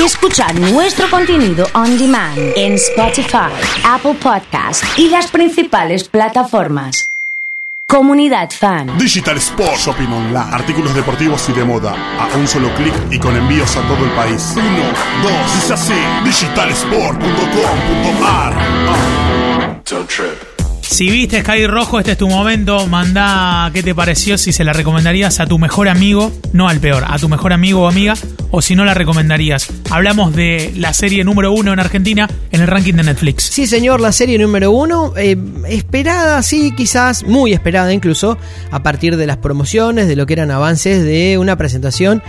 y 0.00 0.04
escuchar 0.04 0.58
nuestro 0.58 1.08
contenido 1.10 1.66
on 1.74 1.98
demand 1.98 2.38
en 2.56 2.72
Spotify, 2.74 3.50
Apple 3.84 4.14
Podcast 4.14 4.82
y 4.96 5.08
las 5.08 5.30
principales 5.30 6.08
plataformas. 6.08 7.06
Comunidad 7.86 8.50
Fan. 8.50 8.98
Digital 8.98 9.36
Sport 9.38 9.76
Shopping 9.76 10.12
Online. 10.12 10.52
Artículos 10.52 10.94
deportivos 10.94 11.48
y 11.48 11.52
de 11.52 11.64
moda. 11.64 11.94
A 12.20 12.28
un 12.36 12.46
solo 12.46 12.72
clic 12.76 12.94
y 13.10 13.18
con 13.18 13.36
envíos 13.36 13.76
a 13.76 13.82
todo 13.82 14.04
el 14.04 14.10
país. 14.12 14.54
Uno, 14.54 14.92
dos, 15.22 15.54
dice 15.56 15.74
así. 15.74 15.94
Digitalsport.com.ar. 16.24 18.54
Don't 19.84 20.08
trip. 20.08 20.49
Si 20.90 21.08
viste 21.08 21.40
Sky 21.40 21.68
Rojo, 21.68 22.00
este 22.00 22.12
es 22.12 22.18
tu 22.18 22.28
momento. 22.28 22.84
Manda 22.88 23.70
qué 23.72 23.80
te 23.80 23.94
pareció, 23.94 24.36
si 24.36 24.52
se 24.52 24.64
la 24.64 24.72
recomendarías 24.72 25.38
a 25.38 25.46
tu 25.46 25.56
mejor 25.56 25.88
amigo, 25.88 26.32
no 26.52 26.68
al 26.68 26.80
peor, 26.80 27.04
a 27.06 27.16
tu 27.16 27.28
mejor 27.28 27.52
amigo 27.52 27.82
o 27.82 27.88
amiga, 27.88 28.14
o 28.50 28.60
si 28.60 28.74
no 28.74 28.84
la 28.84 28.92
recomendarías. 28.92 29.68
Hablamos 29.88 30.34
de 30.34 30.72
la 30.76 30.92
serie 30.92 31.22
número 31.22 31.52
uno 31.52 31.72
en 31.72 31.78
Argentina 31.78 32.28
en 32.50 32.60
el 32.60 32.66
ranking 32.66 32.94
de 32.94 33.04
Netflix. 33.04 33.44
Sí, 33.44 33.68
señor, 33.68 34.00
la 34.00 34.10
serie 34.10 34.36
número 34.36 34.72
uno, 34.72 35.14
eh, 35.16 35.36
esperada, 35.68 36.42
sí, 36.42 36.74
quizás, 36.76 37.22
muy 37.22 37.52
esperada 37.52 37.94
incluso, 37.94 38.36
a 38.72 38.82
partir 38.82 39.16
de 39.16 39.28
las 39.28 39.36
promociones, 39.36 40.08
de 40.08 40.16
lo 40.16 40.26
que 40.26 40.32
eran 40.32 40.50
avances 40.50 41.04
de 41.04 41.38
una 41.38 41.56
presentación 41.56 42.20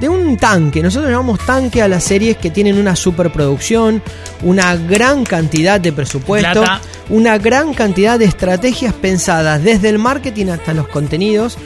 de 0.00 0.08
un 0.08 0.36
tanque. 0.36 0.82
Nosotros 0.82 1.10
llamamos 1.10 1.40
tanque 1.44 1.82
a 1.82 1.88
las 1.88 2.04
series 2.04 2.36
que 2.36 2.50
tienen 2.50 2.78
una 2.78 2.96
superproducción, 2.96 4.02
una 4.42 4.76
gran 4.76 5.24
cantidad 5.24 5.80
de 5.80 5.92
presupuesto, 5.92 6.60
Plata. 6.60 6.80
una 7.08 7.38
gran 7.38 7.74
cantidad 7.74 8.18
de 8.18 8.26
estrategias 8.26 8.94
pensadas 8.94 9.62
desde 9.62 9.88
el 9.88 9.98
marketing 9.98 10.46
hasta 10.46 10.74
los 10.74 10.88
contenidos. 10.88 11.56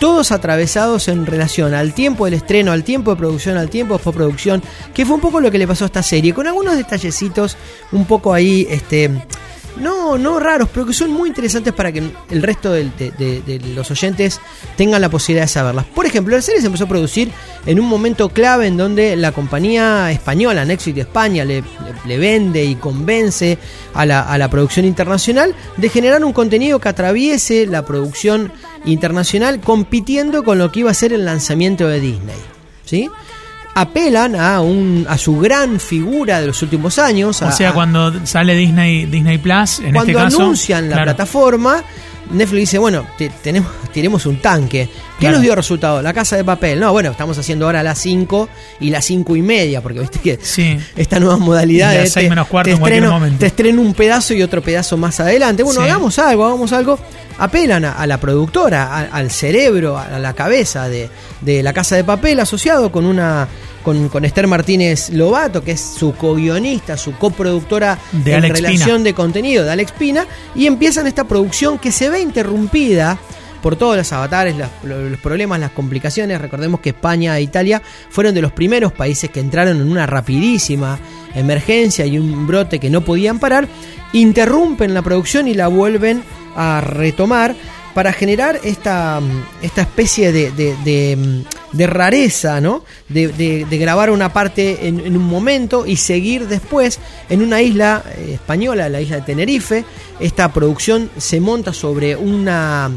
Todos 0.00 0.30
atravesados 0.30 1.08
en 1.08 1.24
relación 1.24 1.72
al 1.72 1.94
tiempo 1.94 2.26
del 2.26 2.34
estreno, 2.34 2.72
al 2.72 2.84
tiempo 2.84 3.12
de 3.12 3.16
producción, 3.16 3.56
al 3.56 3.70
tiempo 3.70 3.96
de 3.96 4.04
postproducción, 4.04 4.62
que 4.92 5.06
fue 5.06 5.14
un 5.14 5.22
poco 5.22 5.40
lo 5.40 5.50
que 5.50 5.56
le 5.56 5.66
pasó 5.66 5.84
a 5.84 5.86
esta 5.86 6.02
serie, 6.02 6.34
con 6.34 6.46
algunos 6.46 6.76
detallecitos 6.76 7.56
un 7.92 8.04
poco 8.04 8.34
ahí, 8.34 8.66
este, 8.68 9.10
no, 9.80 10.18
no 10.18 10.40
raros, 10.40 10.68
pero 10.72 10.86
que 10.86 10.92
son 10.92 11.10
muy 11.10 11.28
interesantes 11.28 11.72
para 11.72 11.92
que 11.92 12.02
el 12.30 12.42
resto 12.42 12.72
de, 12.72 13.60
los 13.74 13.90
oyentes 13.90 14.40
tengan 14.76 15.00
la 15.00 15.08
posibilidad 15.08 15.44
de 15.44 15.48
saberlas. 15.48 15.86
Por 15.86 16.06
ejemplo, 16.06 16.34
la 16.34 16.42
serie 16.42 16.60
se 16.60 16.66
empezó 16.66 16.84
a 16.84 16.88
producir 16.88 17.30
en 17.66 17.80
un 17.80 17.86
momento 17.86 18.28
clave 18.28 18.66
en 18.66 18.76
donde 18.76 19.16
la 19.16 19.32
compañía 19.32 20.10
española, 20.10 20.64
Nexus 20.64 20.94
de 20.94 21.02
España, 21.02 21.44
le 21.44 22.18
vende 22.18 22.64
y 22.64 22.76
convence 22.76 23.58
a 23.94 24.06
la, 24.06 24.22
a 24.22 24.38
la 24.38 24.48
producción 24.48 24.86
internacional 24.86 25.54
de 25.76 25.88
generar 25.88 26.24
un 26.24 26.32
contenido 26.32 26.78
que 26.78 26.88
atraviese 26.88 27.66
la 27.66 27.84
producción 27.84 28.52
internacional 28.84 29.60
compitiendo 29.60 30.44
con 30.44 30.58
lo 30.58 30.70
que 30.72 30.80
iba 30.80 30.90
a 30.90 30.94
ser 30.94 31.12
el 31.12 31.24
lanzamiento 31.24 31.88
de 31.88 32.00
Disney. 32.00 32.36
¿Sí? 32.84 33.10
Apelan 33.78 34.34
a, 34.36 34.60
un, 34.62 35.04
a 35.06 35.18
su 35.18 35.38
gran 35.38 35.78
figura 35.78 36.40
de 36.40 36.46
los 36.46 36.62
últimos 36.62 36.98
años. 36.98 37.42
O 37.42 37.46
a- 37.46 37.52
sea, 37.52 37.74
cuando 37.74 38.26
sale 38.26 38.54
Disney, 38.54 39.04
Disney 39.04 39.36
Plus, 39.36 39.80
en 39.80 39.92
cuando 39.92 40.00
este 40.00 40.14
caso. 40.14 40.42
anuncian 40.42 40.88
la 40.88 40.94
claro. 40.96 41.04
plataforma, 41.10 41.84
Netflix 42.30 42.60
dice, 42.60 42.78
bueno, 42.78 43.06
te- 43.18 43.28
tenemos, 43.28 43.70
tiremos 43.92 44.24
un 44.24 44.38
tanque. 44.40 44.88
¿Qué 44.88 45.20
Claro. 45.20 45.34
nos 45.36 45.42
dio 45.42 45.54
resultado? 45.54 46.02
La 46.02 46.12
casa 46.12 46.36
de 46.36 46.44
papel. 46.44 46.80
No, 46.80 46.90
bueno, 46.92 47.10
estamos 47.10 47.38
haciendo 47.38 47.66
ahora 47.66 47.82
las 47.82 47.98
5 47.98 48.48
y 48.80 48.90
las 48.90 49.04
5 49.04 49.36
y 49.36 49.42
media, 49.42 49.80
porque 49.82 50.00
viste 50.00 50.18
que 50.20 50.38
Sí. 50.42 50.78
esta 50.96 51.20
nueva 51.20 51.36
modalidad 51.38 51.92
de 51.92 52.06
seis 52.08 52.28
menos 52.28 52.46
cuarto 52.48 52.70
en 52.70 52.78
cualquier 52.78 53.02
estreno, 53.04 53.14
momento. 53.18 53.38
te 53.40 53.46
estreno 53.46 53.80
un 53.82 53.94
pedazo 53.94 54.34
y 54.34 54.42
otro 54.42 54.60
pedazo 54.62 54.96
más 54.96 55.20
adelante. 55.20 55.62
Bueno, 55.62 55.80
Sí. 55.82 55.86
hagamos 55.88 56.18
algo, 56.18 56.44
hagamos 56.46 56.72
algo. 56.72 56.98
Apelan 57.38 57.84
a, 57.86 57.92
a 57.92 58.06
la 58.06 58.18
productora, 58.18 58.84
a- 58.94 59.00
al 59.16 59.30
cerebro, 59.30 59.96
a, 59.98 60.18
la 60.18 60.32
cabeza 60.34 60.88
de, 60.88 61.08
de 61.46 61.62
la 61.62 61.72
casa 61.72 61.96
de 61.96 62.04
papel 62.04 62.38
asociado 62.40 62.92
con 62.92 63.06
una 63.06 63.48
con, 63.82 64.08
con 64.08 64.24
Esther 64.24 64.48
Martínez 64.48 65.10
Lobato, 65.10 65.62
que 65.62 65.70
es 65.72 65.80
su 65.80 66.12
co-guionista, 66.14 66.96
su 66.96 67.12
coproductora 67.16 67.96
De 68.12 68.32
en 68.32 68.38
Alex 68.44 68.54
relación 68.60 68.88
Pina. 68.96 69.04
de 69.04 69.14
contenido 69.14 69.64
de 69.64 69.70
Alex 69.70 69.92
Pina, 69.92 70.26
y 70.56 70.66
empiezan 70.66 71.06
esta 71.06 71.22
producción 71.24 71.78
que 71.78 71.92
se 71.92 72.10
ve 72.10 72.20
interrumpida 72.20 73.16
por 73.62 73.76
todos 73.76 73.96
los 73.96 74.12
avatares, 74.12 74.56
las- 74.56 74.70
los 74.82 75.18
problemas, 75.20 75.60
las 75.60 75.70
complicaciones. 75.70 76.40
Recordemos 76.40 76.80
que 76.80 76.90
España 76.90 77.38
e 77.38 77.42
Italia 77.42 77.80
fueron 78.10 78.34
de 78.34 78.42
los 78.42 78.50
primeros 78.52 78.92
países 78.92 79.30
que 79.30 79.38
entraron 79.40 79.80
en 79.80 79.88
una 79.88 80.04
rapidísima 80.06 80.98
emergencia 81.36 82.06
y 82.06 82.18
un 82.18 82.46
brote 82.46 82.78
que 82.80 82.90
no 82.90 83.02
podían 83.02 83.38
parar, 83.38 83.68
interrumpen 84.12 84.94
la 84.94 85.02
producción 85.02 85.46
y 85.48 85.54
la 85.54 85.68
vuelven 85.68 86.22
a 86.56 86.80
retomar 86.80 87.54
para 87.96 88.12
generar 88.12 88.60
esta, 88.62 89.18
mm, 89.20 89.44
esta 89.62 89.80
especie 89.80 90.30
de, 90.30 90.50
de- 90.52 90.76
de, 90.84 91.16
mm, 91.16 91.76
de 91.78 91.86
rareza, 91.86 92.60
¿no? 92.60 92.84
De, 93.08 93.66
grabar 93.70 94.10
una 94.10 94.34
parte 94.34 94.86
en, 94.86 95.00
en 95.00 95.16
un 95.16 95.24
momento 95.24 95.86
y 95.86 95.96
seguir 95.96 96.46
después 96.46 97.00
en 97.30 97.40
una 97.40 97.62
isla 97.62 98.02
eh, 98.18 98.32
española, 98.34 98.90
la 98.90 99.00
isla 99.00 99.16
de 99.16 99.22
Tenerife. 99.22 99.84
Esta 100.20 100.52
producción 100.52 101.08
se 101.16 101.40
monta 101.40 101.72
sobre 101.72 102.14
una 102.16 102.90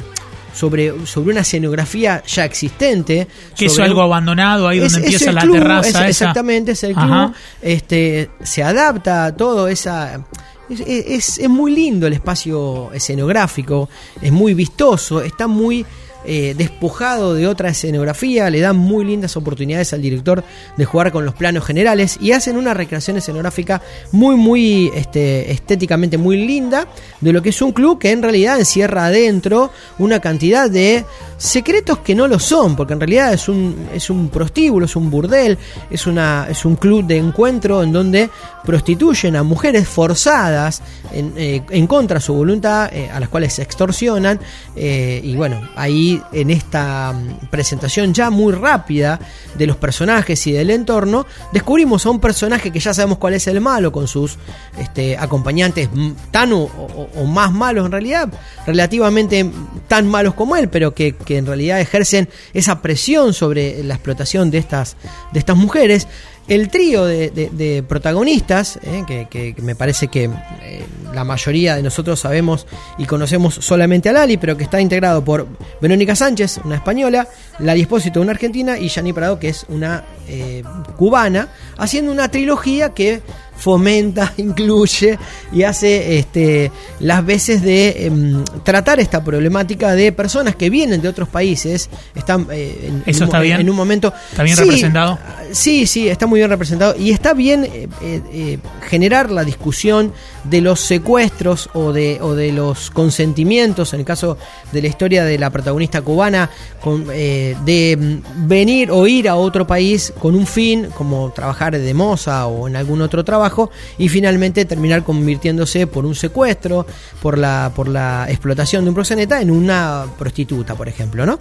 sobre, 0.53 1.05
sobre 1.05 1.31
una 1.31 1.41
escenografía 1.41 2.21
ya 2.27 2.43
existente. 2.43 3.25
Que 3.55 3.67
es 3.67 3.79
algo 3.79 3.99
un- 3.99 4.05
abandonado, 4.07 4.67
ahí 4.67 4.79
donde 4.79 4.97
es- 4.97 5.03
empieza 5.05 5.31
la 5.31 5.41
club, 5.41 5.53
terraza. 5.59 5.87
es- 5.87 5.95
esa. 5.95 6.09
exactamente, 6.09 6.71
es 6.73 6.83
el 6.83 6.93
club. 6.93 7.05
Ajá. 7.05 7.33
Este, 7.61 8.31
se 8.43 8.63
adapta 8.63 9.25
a 9.25 9.37
todo 9.37 9.69
esa. 9.69 10.25
Es, 10.69 11.39
es- 11.39 11.49
muy 11.49 11.71
lindo 11.73 12.05
el 12.07 12.13
espacio 12.13 12.91
escenográfico, 12.93 13.89
es 14.21 14.31
muy 14.31 14.53
vistoso, 14.53 15.21
está 15.21 15.47
muy 15.47 15.85
eh, 16.25 16.53
despojado 16.57 17.33
de 17.33 17.47
otra 17.47 17.69
escenografía, 17.69 18.49
le 18.49 18.59
dan 18.59 18.75
muy 18.75 19.05
lindas 19.05 19.37
oportunidades 19.37 19.93
al 19.93 20.01
director 20.01 20.43
de 20.75 20.85
jugar 20.85 21.13
con 21.13 21.23
los 21.25 21.33
planos 21.33 21.63
generales 21.65 22.17
y 22.21 22.33
hacen 22.33 22.57
una 22.57 22.73
recreación 22.73 23.15
escenográfica 23.17 23.81
muy, 24.11 24.35
muy 24.35 24.91
este, 24.93 25.49
estéticamente 25.49 26.17
muy 26.17 26.45
linda 26.45 26.87
de 27.21 27.31
lo 27.31 27.41
que 27.41 27.49
es 27.49 27.61
un 27.61 27.71
club 27.71 27.99
que 27.99 28.11
en 28.11 28.21
realidad 28.21 28.59
encierra 28.59 29.05
adentro 29.05 29.71
una 29.97 30.19
cantidad 30.19 30.69
de 30.69 31.05
secretos 31.37 31.99
que 31.99 32.13
no 32.15 32.27
lo 32.27 32.37
son, 32.37 32.75
porque 32.75 32.93
en 32.93 32.99
realidad 32.99 33.33
es 33.33 33.47
un, 33.47 33.87
es 33.93 34.09
un 34.09 34.27
prostíbulo, 34.27 34.85
es 34.87 34.95
un 34.97 35.09
burdel, 35.09 35.57
es, 35.89 36.05
una, 36.05 36.47
es 36.49 36.65
un 36.65 36.75
club 36.75 37.05
de 37.07 37.15
encuentro 37.17 37.81
en 37.81 37.93
donde 37.93 38.29
prostituyen 38.65 39.35
a 39.35 39.43
mujeres 39.43 39.87
forzadas 39.87 40.81
en, 41.13 41.33
eh, 41.37 41.61
en 41.69 41.87
contra 41.87 42.15
de 42.19 42.21
su 42.25 42.33
voluntad, 42.33 42.89
eh, 42.93 43.09
a 43.11 43.19
las 43.19 43.29
cuales 43.29 43.53
se 43.53 43.61
extorsionan, 43.63 44.39
eh, 44.75 45.21
y 45.23 45.35
bueno, 45.35 45.61
ahí 45.75 46.21
en 46.31 46.49
esta 46.51 47.13
mm, 47.13 47.47
presentación 47.49 48.13
ya 48.13 48.29
muy 48.29 48.53
rápida 48.53 49.19
de 49.55 49.65
los 49.67 49.77
personajes 49.77 50.45
y 50.47 50.51
del 50.51 50.69
entorno, 50.69 51.25
descubrimos 51.53 52.05
a 52.05 52.09
un 52.09 52.19
personaje 52.19 52.71
que 52.71 52.79
ya 52.79 52.93
sabemos 52.93 53.17
cuál 53.17 53.33
es 53.33 53.47
el 53.47 53.61
malo, 53.61 53.91
con 53.91 54.07
sus 54.07 54.37
este, 54.77 55.17
acompañantes 55.17 55.89
mm, 55.91 56.11
tan 56.31 56.53
o, 56.53 56.63
o- 56.63 57.25
más 57.25 57.51
malos 57.51 57.85
en 57.85 57.91
realidad, 57.91 58.29
relativamente 58.65 59.49
tan 59.87 60.07
malos 60.07 60.33
como 60.33 60.55
él, 60.55 60.69
pero 60.69 60.93
que, 60.93 61.15
que 61.15 61.37
en 61.37 61.45
realidad 61.45 61.79
ejercen 61.79 62.29
esa 62.53 62.81
presión 62.81 63.33
sobre 63.33 63.83
la 63.83 63.95
explotación 63.95 64.51
de 64.51 64.57
estas, 64.57 64.95
de 65.31 65.39
estas 65.39 65.55
mujeres. 65.57 66.07
El 66.49 66.69
trío 66.69 67.05
de, 67.05 67.83
protagonistas, 67.87 68.79
eh, 68.83 69.27
que 69.29 69.55
me 69.61 69.75
parece 69.75 70.07
que 70.07 70.23
eh, 70.25 70.83
la 71.13 71.23
mayoría 71.23 71.75
de 71.75 71.83
nosotros 71.83 72.19
sabemos 72.19 72.67
y 72.97 73.05
conocemos 73.05 73.55
solamente 73.55 74.09
a 74.09 74.13
Lali, 74.13 74.37
pero 74.37 74.57
que 74.57 74.63
está 74.63 74.81
integrado 74.81 75.23
por 75.23 75.47
Verónica 75.81 76.15
Sánchez, 76.15 76.59
una 76.63 76.75
española, 76.75 77.27
Lali 77.59 77.81
Espósito, 77.81 78.21
una 78.21 78.31
argentina, 78.31 78.77
y 78.77 78.89
Yani 78.89 79.13
Prado, 79.13 79.39
que 79.39 79.49
es 79.49 79.65
una 79.69 80.03
eh, 80.27 80.63
cubana, 80.97 81.49
haciendo 81.77 82.11
una 82.11 82.29
trilogía 82.29 82.89
que 82.93 83.21
fomenta, 83.59 84.33
incluye 84.37 85.19
y 85.51 85.63
hace 85.63 86.17
este, 86.17 86.71
las 86.99 87.25
veces 87.25 87.61
de 87.61 88.05
em, 88.05 88.43
tratar 88.63 88.99
esta 88.99 89.23
problemática 89.23 89.93
de 89.93 90.11
personas 90.11 90.55
que 90.55 90.69
vienen 90.69 91.01
de 91.01 91.07
otros 91.07 91.29
países, 91.29 91.89
están 92.15 92.47
eh, 92.51 92.87
en, 92.87 93.03
¿Eso 93.05 93.23
en 93.23 93.29
está 93.29 93.39
bien? 93.39 93.59
en 93.61 93.69
un 93.69 93.75
momento... 93.75 94.13
¿Está 94.31 94.43
bien 94.43 94.55
Sí, 94.55 94.63
representado? 94.63 95.19
Sí, 95.51 95.85
sí, 95.85 96.07
está 96.09 96.27
muy 96.27 96.39
bien 96.39 96.49
representado 96.49 96.95
y 96.97 97.11
está 97.11 97.33
bien 97.33 97.63
eh, 97.65 97.87
eh, 98.01 98.21
eh, 98.31 98.57
generar 98.87 99.31
la 99.31 99.43
discusión 99.43 100.13
de 100.43 100.61
los 100.61 100.79
secuestros 100.79 101.69
o 101.73 101.91
de, 101.91 102.19
o 102.21 102.33
de 102.33 102.51
los 102.51 102.89
consentimientos, 102.91 103.93
en 103.93 104.01
el 104.01 104.05
caso 104.05 104.37
de 104.71 104.81
la 104.81 104.87
historia 104.87 105.23
de 105.23 105.37
la 105.37 105.49
protagonista 105.49 106.01
cubana, 106.01 106.49
con, 106.81 107.07
eh, 107.11 107.55
de 107.65 107.97
mm, 107.97 108.47
venir 108.47 108.91
o 108.91 109.05
ir 109.07 109.27
a 109.27 109.35
otro 109.35 109.67
país 109.67 110.13
con 110.19 110.35
un 110.35 110.47
fin, 110.47 110.89
como 110.95 111.31
trabajar 111.31 111.77
de 111.77 111.93
moza 111.93 112.47
o 112.47 112.67
en 112.67 112.75
algún 112.75 113.01
otro 113.01 113.23
trabajo, 113.23 113.48
y 113.97 114.09
finalmente 114.09 114.65
terminar 114.65 115.03
convirtiéndose 115.03 115.87
por 115.87 116.05
un 116.05 116.15
secuestro, 116.15 116.85
por 117.21 117.37
la, 117.37 117.71
por 117.75 117.87
la 117.87 118.25
explotación 118.29 118.83
de 118.83 118.89
un 118.89 118.95
proxeneta 118.95 119.41
en 119.41 119.51
una 119.51 120.05
prostituta, 120.17 120.75
por 120.75 120.87
ejemplo, 120.87 121.25
¿no? 121.25 121.39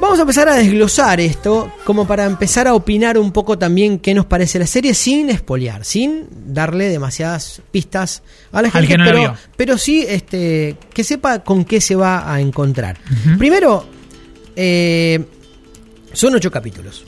Vamos 0.00 0.18
a 0.18 0.22
empezar 0.22 0.48
a 0.48 0.54
desglosar 0.56 1.20
esto, 1.20 1.72
como 1.84 2.06
para 2.06 2.26
empezar 2.26 2.66
a 2.66 2.74
opinar 2.74 3.16
un 3.16 3.32
poco 3.32 3.56
también 3.56 4.00
qué 4.00 4.12
nos 4.12 4.26
parece 4.26 4.58
la 4.58 4.66
serie, 4.66 4.92
sin 4.92 5.30
espolear, 5.30 5.84
sin 5.84 6.26
darle 6.52 6.88
demasiadas 6.88 7.62
pistas 7.70 8.22
a 8.52 8.60
la 8.60 8.70
gente, 8.70 8.98
no 8.98 9.36
pero 9.56 9.78
sí 9.78 10.04
este, 10.06 10.76
que 10.92 11.04
sepa 11.04 11.44
con 11.44 11.64
qué 11.64 11.80
se 11.80 11.94
va 11.94 12.32
a 12.32 12.40
encontrar. 12.40 12.98
Primero, 13.38 13.86
eh, 14.56 15.24
son 16.12 16.34
ocho 16.34 16.50
capítulos. 16.50 17.04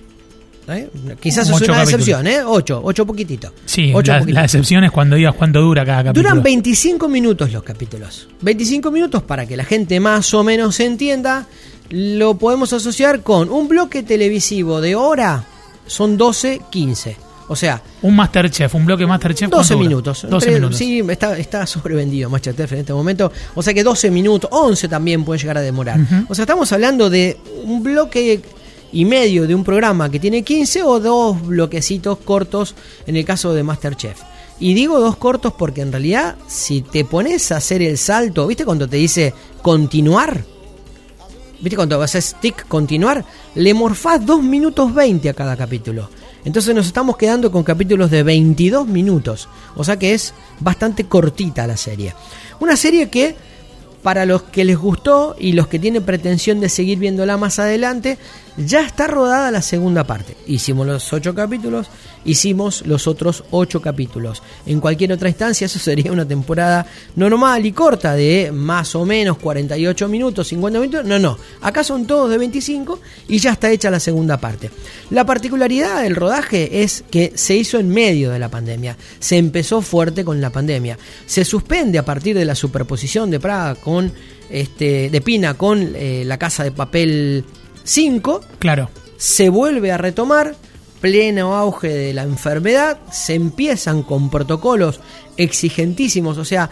¿Eh? 0.68 0.88
Quizás 1.20 1.48
es 1.48 1.60
una 1.68 1.82
excepción, 1.82 2.26
¿eh? 2.26 2.40
Ocho, 2.44 2.80
ocho 2.84 3.06
poquitito. 3.06 3.52
Sí, 3.64 3.92
ocho 3.94 4.12
la, 4.12 4.18
poquitito. 4.18 4.38
la 4.38 4.44
excepción 4.44 4.84
es 4.84 4.90
cuando 4.90 5.16
digas 5.16 5.34
cuánto 5.36 5.60
dura 5.60 5.84
cada 5.84 6.04
capítulo. 6.04 6.28
Duran 6.28 6.42
25 6.42 7.08
minutos 7.08 7.52
los 7.52 7.62
capítulos. 7.62 8.28
25 8.42 8.90
minutos 8.90 9.22
para 9.22 9.46
que 9.46 9.56
la 9.56 9.64
gente 9.64 10.00
más 10.00 10.32
o 10.34 10.42
menos 10.44 10.74
se 10.76 10.84
entienda. 10.86 11.46
Lo 11.90 12.34
podemos 12.36 12.72
asociar 12.72 13.22
con 13.22 13.48
un 13.50 13.68
bloque 13.68 14.02
televisivo 14.02 14.80
de 14.80 14.94
hora. 14.96 15.44
Son 15.86 16.16
12, 16.16 16.62
15. 16.70 17.16
O 17.48 17.54
sea, 17.54 17.80
Un 18.02 18.16
Masterchef, 18.16 18.74
un 18.74 18.84
bloque 18.86 19.06
Masterchef. 19.06 19.48
12 19.48 19.52
¿cuánto 19.52 19.74
dura? 19.74 19.88
minutos. 19.88 20.26
12 20.28 20.34
Entre- 20.46 20.54
minutos. 20.60 20.76
Sí, 20.78 21.00
está, 21.08 21.38
está 21.38 21.64
sobrevendido 21.64 22.28
Masterchef 22.28 22.72
en 22.72 22.78
este 22.80 22.92
momento. 22.92 23.30
O 23.54 23.62
sea 23.62 23.72
que 23.72 23.84
12 23.84 24.10
minutos, 24.10 24.50
11 24.52 24.88
también 24.88 25.24
pueden 25.24 25.40
llegar 25.40 25.56
a 25.58 25.60
demorar. 25.60 26.00
O 26.28 26.34
sea, 26.34 26.42
estamos 26.42 26.72
hablando 26.72 27.08
de 27.08 27.36
un 27.62 27.84
bloque 27.84 28.40
y 28.96 29.04
medio 29.04 29.46
de 29.46 29.54
un 29.54 29.62
programa 29.62 30.10
que 30.10 30.18
tiene 30.18 30.42
15 30.42 30.82
o 30.82 30.98
dos 31.00 31.46
bloquecitos 31.46 32.16
cortos 32.16 32.74
en 33.06 33.16
el 33.16 33.26
caso 33.26 33.52
de 33.52 33.62
Masterchef. 33.62 34.22
Y 34.58 34.72
digo 34.72 34.98
dos 34.98 35.16
cortos 35.16 35.52
porque 35.52 35.82
en 35.82 35.92
realidad 35.92 36.36
si 36.46 36.80
te 36.80 37.04
pones 37.04 37.52
a 37.52 37.58
hacer 37.58 37.82
el 37.82 37.98
salto, 37.98 38.46
¿viste 38.46 38.64
cuando 38.64 38.88
te 38.88 38.96
dice 38.96 39.34
continuar? 39.60 40.42
¿Viste 41.60 41.76
cuando 41.76 41.98
vas 41.98 42.14
a 42.14 42.22
stick 42.22 42.66
continuar? 42.68 43.22
Le 43.54 43.74
morfás 43.74 44.24
2 44.24 44.42
minutos 44.42 44.94
20 44.94 45.28
a 45.28 45.34
cada 45.34 45.58
capítulo. 45.58 46.08
Entonces 46.46 46.74
nos 46.74 46.86
estamos 46.86 47.18
quedando 47.18 47.52
con 47.52 47.64
capítulos 47.64 48.10
de 48.10 48.22
22 48.22 48.88
minutos. 48.88 49.46
O 49.74 49.84
sea 49.84 49.98
que 49.98 50.14
es 50.14 50.32
bastante 50.60 51.04
cortita 51.04 51.66
la 51.66 51.76
serie. 51.76 52.14
Una 52.60 52.78
serie 52.78 53.10
que 53.10 53.36
para 54.02 54.24
los 54.24 54.44
que 54.44 54.64
les 54.64 54.78
gustó 54.78 55.36
y 55.38 55.52
los 55.52 55.66
que 55.66 55.80
tienen 55.80 56.04
pretensión 56.04 56.60
de 56.60 56.68
seguir 56.68 56.98
viéndola 56.98 57.36
más 57.36 57.58
adelante, 57.58 58.18
ya 58.56 58.80
está 58.80 59.06
rodada 59.06 59.50
la 59.50 59.62
segunda 59.62 60.04
parte. 60.04 60.36
Hicimos 60.46 60.86
los 60.86 61.12
8 61.12 61.34
capítulos, 61.34 61.88
hicimos 62.24 62.86
los 62.86 63.06
otros 63.06 63.44
8 63.50 63.80
capítulos. 63.82 64.42
En 64.64 64.80
cualquier 64.80 65.12
otra 65.12 65.28
instancia 65.28 65.66
eso 65.66 65.78
sería 65.78 66.12
una 66.12 66.26
temporada 66.26 66.86
normal 67.16 67.66
y 67.66 67.72
corta 67.72 68.14
de 68.14 68.50
más 68.52 68.94
o 68.94 69.04
menos 69.04 69.38
48 69.38 70.08
minutos, 70.08 70.48
50 70.48 70.80
minutos. 70.80 71.04
No, 71.04 71.18
no, 71.18 71.38
acá 71.60 71.84
son 71.84 72.06
todos 72.06 72.30
de 72.30 72.38
25 72.38 73.00
y 73.28 73.38
ya 73.38 73.52
está 73.52 73.70
hecha 73.70 73.90
la 73.90 74.00
segunda 74.00 74.38
parte. 74.38 74.70
La 75.10 75.26
particularidad 75.26 76.02
del 76.02 76.16
rodaje 76.16 76.82
es 76.82 77.04
que 77.10 77.32
se 77.34 77.56
hizo 77.56 77.78
en 77.78 77.88
medio 77.90 78.30
de 78.30 78.38
la 78.38 78.48
pandemia. 78.48 78.96
Se 79.18 79.36
empezó 79.36 79.82
fuerte 79.82 80.24
con 80.24 80.40
la 80.40 80.50
pandemia. 80.50 80.98
Se 81.26 81.44
suspende 81.44 81.98
a 81.98 82.04
partir 82.04 82.36
de 82.36 82.44
la 82.44 82.54
superposición 82.54 83.30
de 83.30 83.40
Praga 83.40 83.74
con 83.74 84.12
este 84.48 85.10
de 85.10 85.20
Pina 85.20 85.54
con 85.54 85.92
eh, 85.96 86.22
la 86.24 86.38
casa 86.38 86.62
de 86.62 86.70
papel 86.70 87.44
5 87.86 88.40
Claro. 88.58 88.90
se 89.16 89.48
vuelve 89.48 89.92
a 89.92 89.96
retomar, 89.96 90.54
pleno 91.00 91.54
auge 91.54 91.88
de 91.88 92.12
la 92.12 92.24
enfermedad, 92.24 92.98
se 93.10 93.34
empiezan 93.34 94.02
con 94.02 94.28
protocolos 94.28 95.00
exigentísimos, 95.36 96.38
o 96.38 96.44
sea, 96.44 96.68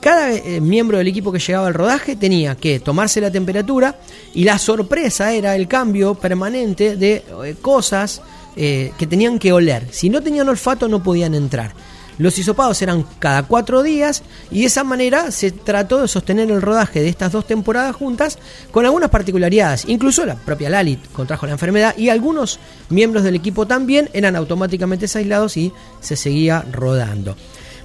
cada 0.00 0.32
eh, 0.32 0.60
miembro 0.60 0.98
del 0.98 1.08
equipo 1.08 1.30
que 1.32 1.38
llegaba 1.40 1.66
al 1.66 1.74
rodaje 1.74 2.16
tenía 2.16 2.54
que 2.54 2.80
tomarse 2.80 3.20
la 3.20 3.30
temperatura 3.30 3.98
y 4.32 4.44
la 4.44 4.58
sorpresa 4.58 5.32
era 5.32 5.54
el 5.56 5.68
cambio 5.68 6.14
permanente 6.14 6.96
de 6.96 7.24
eh, 7.44 7.56
cosas 7.60 8.22
eh, 8.56 8.92
que 8.96 9.06
tenían 9.06 9.38
que 9.38 9.52
oler. 9.52 9.88
Si 9.90 10.08
no 10.08 10.22
tenían 10.22 10.48
olfato 10.48 10.88
no 10.88 11.02
podían 11.02 11.34
entrar. 11.34 11.74
Los 12.18 12.38
hisopados 12.38 12.80
eran 12.80 13.04
cada 13.18 13.42
cuatro 13.42 13.82
días 13.82 14.22
y 14.50 14.60
de 14.60 14.66
esa 14.66 14.84
manera 14.84 15.30
se 15.30 15.50
trató 15.50 16.00
de 16.00 16.08
sostener 16.08 16.50
el 16.50 16.62
rodaje 16.62 17.00
de 17.02 17.08
estas 17.08 17.32
dos 17.32 17.46
temporadas 17.46 17.94
juntas 17.94 18.38
con 18.70 18.86
algunas 18.86 19.10
particularidades. 19.10 19.84
Incluso 19.86 20.24
la 20.24 20.34
propia 20.36 20.70
Lali 20.70 20.96
contrajo 21.12 21.46
la 21.46 21.52
enfermedad 21.52 21.94
y 21.98 22.08
algunos 22.08 22.58
miembros 22.88 23.22
del 23.22 23.34
equipo 23.34 23.66
también 23.66 24.08
eran 24.14 24.34
automáticamente 24.36 25.06
aislados 25.14 25.56
y 25.58 25.72
se 26.00 26.16
seguía 26.16 26.64
rodando. 26.72 27.36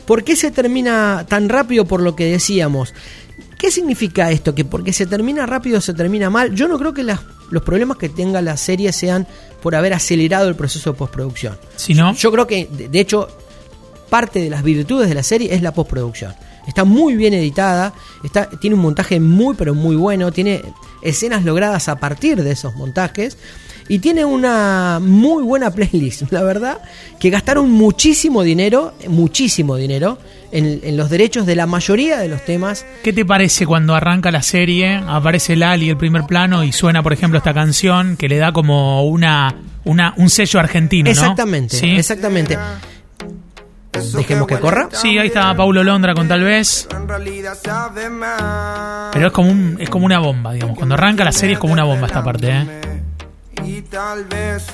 ¿Por 0.06 0.24
qué 0.24 0.36
se 0.36 0.50
termina 0.51 1.25
tan 1.27 1.50
rápido 1.50 1.86
por 1.86 2.01
lo 2.01 2.16
que 2.16 2.25
decíamos? 2.31 2.94
¿Qué 3.57 3.69
significa 3.69 4.31
esto? 4.31 4.56
¿Que 4.56 4.66
porque 4.66 4.92
se 4.94 5.06
termina 5.06 5.45
rápido 5.45 5.80
se 5.81 5.94
termina 5.94 6.30
mal? 6.30 6.56
Yo 6.56 6.68
no 6.68 6.80
creo 6.80 6.94
que 6.94 7.04
las- 7.04 7.19
los 7.51 7.62
problemas 7.63 7.98
que 7.98 8.10
tenga 8.10 8.42
la 8.42 8.57
serie 8.57 8.92
sean 8.94 9.27
por 9.62 9.75
haber 9.75 9.94
acelerado 9.94 10.48
el 10.48 10.56
proceso 10.56 10.92
de 10.94 10.98
postproducción. 10.98 11.57
Si 11.75 11.94
no, 11.94 12.13
Yo 12.16 12.31
creo 12.31 12.48
que, 12.48 12.68
de 12.72 13.00
hecho, 13.00 13.27
parte 14.12 14.42
de 14.42 14.50
las 14.50 14.62
virtudes 14.62 15.08
de 15.08 15.16
la 15.16 15.24
serie 15.24 15.56
es 15.56 15.62
la 15.62 15.74
postproducción. 15.74 16.36
Está 16.68 16.84
muy 16.84 17.16
bien 17.16 17.34
editada, 17.34 17.94
está, 18.24 18.50
tiene 18.50 18.75
un 18.75 18.81
montaje 18.81 19.22
muy 19.22 19.56
pero 19.56 19.74
muy 19.74 19.96
bueno, 19.96 20.34
tiene 20.34 20.62
escenas 21.02 21.46
logradas 21.46 21.88
a 21.88 21.96
partir 21.96 22.44
de 22.44 22.52
esos 22.52 22.75
montajes 22.75 23.38
y 23.88 24.00
tiene 24.00 24.25
una 24.25 25.00
muy 25.02 25.44
buena 25.44 25.72
playlist. 25.72 26.24
La 26.30 26.44
verdad 26.44 26.81
que 27.22 27.30
gastaron 27.30 27.72
muchísimo 27.72 28.44
dinero, 28.44 28.94
muchísimo 29.08 29.78
dinero 29.78 30.18
en, 30.52 30.81
en 30.84 30.98
los 30.98 31.10
derechos 31.10 31.46
de 31.46 31.56
la 31.56 31.66
mayoría 31.66 32.19
de 32.19 32.28
los 32.28 32.44
temas. 32.44 32.86
¿qué 33.04 33.13
te 33.13 33.24
parece 33.24 33.66
cuando 33.66 33.96
arranca 33.96 34.30
la 34.30 34.42
serie? 34.42 35.02
Aparece 35.08 35.56
Lali 35.56 35.88
el 35.90 35.98
primer 35.98 36.25
plano 36.25 36.66
y 36.66 36.74
suena, 36.74 37.02
por 37.02 37.13
ejemplo, 37.13 37.38
esta 37.38 37.54
canción 37.54 38.18
que 38.18 38.28
le 38.28 38.38
da 38.38 38.52
como 38.52 39.06
una, 39.06 39.56
una 39.86 40.13
un 40.18 40.30
sello 40.30 40.60
argentino, 40.60 41.06
¿no? 41.06 41.12
Exactamente, 41.12 41.78
¿Sí? 41.78 41.92
exactamente. 41.92 42.58
Dejemos 43.91 44.47
que 44.47 44.59
corra. 44.59 44.89
Sí, 44.91 45.17
ahí 45.17 45.27
está 45.27 45.53
Paulo 45.55 45.83
Londra 45.83 46.13
con 46.13 46.27
tal 46.27 46.43
vez. 46.43 46.88
En 46.91 47.07
realidad 47.07 47.57
sabe 47.61 48.09
más. 48.09 49.09
Pero 49.13 49.27
es 49.27 49.33
como 49.33 49.49
un, 49.49 49.77
es 49.79 49.89
como 49.89 50.05
una 50.05 50.19
bomba, 50.19 50.53
digamos. 50.53 50.77
Cuando 50.77 50.95
arranca 50.95 51.23
la 51.23 51.31
serie 51.31 51.53
es 51.53 51.59
como 51.59 51.73
una 51.73 51.83
bomba 51.83 52.07
esta 52.07 52.23
parte, 52.23 52.49
¿eh? 52.49 52.81
Y 53.65 53.81
tal 53.83 54.25
vez 54.25 54.65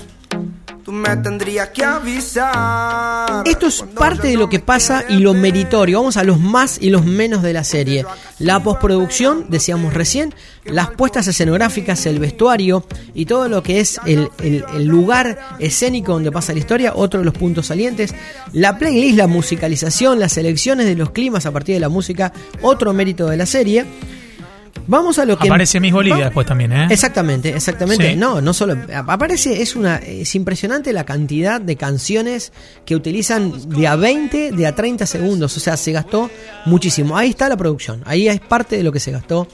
tú 0.87 0.93
me 0.93 1.17
tendrías 1.17 1.67
que 1.71 1.83
avisar. 1.83 3.43
Esto 3.45 3.67
es 3.67 3.83
parte 3.93 4.29
de 4.29 4.37
lo 4.37 4.47
que 4.47 4.59
pasa 4.59 5.03
y 5.09 5.17
lo 5.17 5.33
meritorio. 5.33 5.99
Vamos 5.99 6.15
a 6.15 6.23
los 6.23 6.39
más 6.39 6.77
y 6.81 6.89
los 6.91 7.03
menos 7.05 7.43
de 7.43 7.51
la 7.51 7.65
serie. 7.65 8.05
La 8.39 8.63
postproducción, 8.63 9.47
decíamos 9.49 9.93
recién, 9.93 10.33
las 10.63 10.91
puestas 10.91 11.27
escenográficas, 11.27 12.05
el 12.05 12.19
vestuario 12.19 12.85
y 13.13 13.25
todo 13.25 13.49
lo 13.49 13.61
que 13.63 13.81
es 13.81 13.99
el, 14.05 14.29
el- 14.41 14.63
el 14.75 14.85
lugar 14.85 15.57
escénico 15.59 16.13
donde 16.13 16.31
pasa 16.31 16.53
la 16.53 16.59
historia, 16.59 16.93
otro 16.95 17.19
de 17.19 17.25
los 17.25 17.33
puntos 17.33 17.65
salientes. 17.67 18.15
La 18.53 18.77
playlist, 18.77 19.17
la 19.17 19.27
musicalización, 19.27 20.19
las 20.21 20.31
selecciones 20.31 20.85
de 20.85 20.95
los 20.95 21.09
climas 21.09 21.45
a 21.45 21.51
partir 21.51 21.75
de 21.75 21.81
la 21.81 21.89
música, 21.89 22.31
otro 22.61 22.93
mérito 22.93 23.27
de 23.27 23.35
la 23.35 23.45
serie. 23.45 23.85
Vamos 24.87 25.19
a 25.19 25.25
lo 25.25 25.37
que 25.37 25.47
Aparece 25.47 25.79
Miss 25.79 25.93
Bolivia 25.93 26.25
después 26.25 26.47
también, 26.47 26.71
¿eh? 26.71 26.87
Exactamente, 26.89 27.49
exactamente. 27.49 28.11
Sí. 28.11 28.15
No, 28.15 28.41
no 28.41 28.53
solo 28.53 28.77
aparece 28.93 29.61
es 29.61 29.75
una 29.75 29.97
es 29.97 30.33
impresionante 30.35 30.93
la 30.93 31.05
cantidad 31.05 31.59
de 31.59 31.75
canciones 31.75 32.51
que 32.85 32.95
utilizan 32.95 33.69
de 33.69 33.87
a 33.87 33.95
20, 33.95 34.51
de 34.51 34.67
a 34.67 34.73
30 34.73 35.05
segundos, 35.05 35.55
o 35.57 35.59
sea, 35.59 35.77
se 35.77 35.91
gastó 35.91 36.29
muchísimo. 36.65 37.17
Ahí 37.17 37.29
está 37.29 37.49
la 37.49 37.57
producción, 37.57 38.01
ahí 38.05 38.27
es 38.27 38.39
parte 38.39 38.77
de 38.77 38.83
lo 38.83 38.91
que 38.91 38.99
se 38.99 39.11
gastó, 39.11 39.47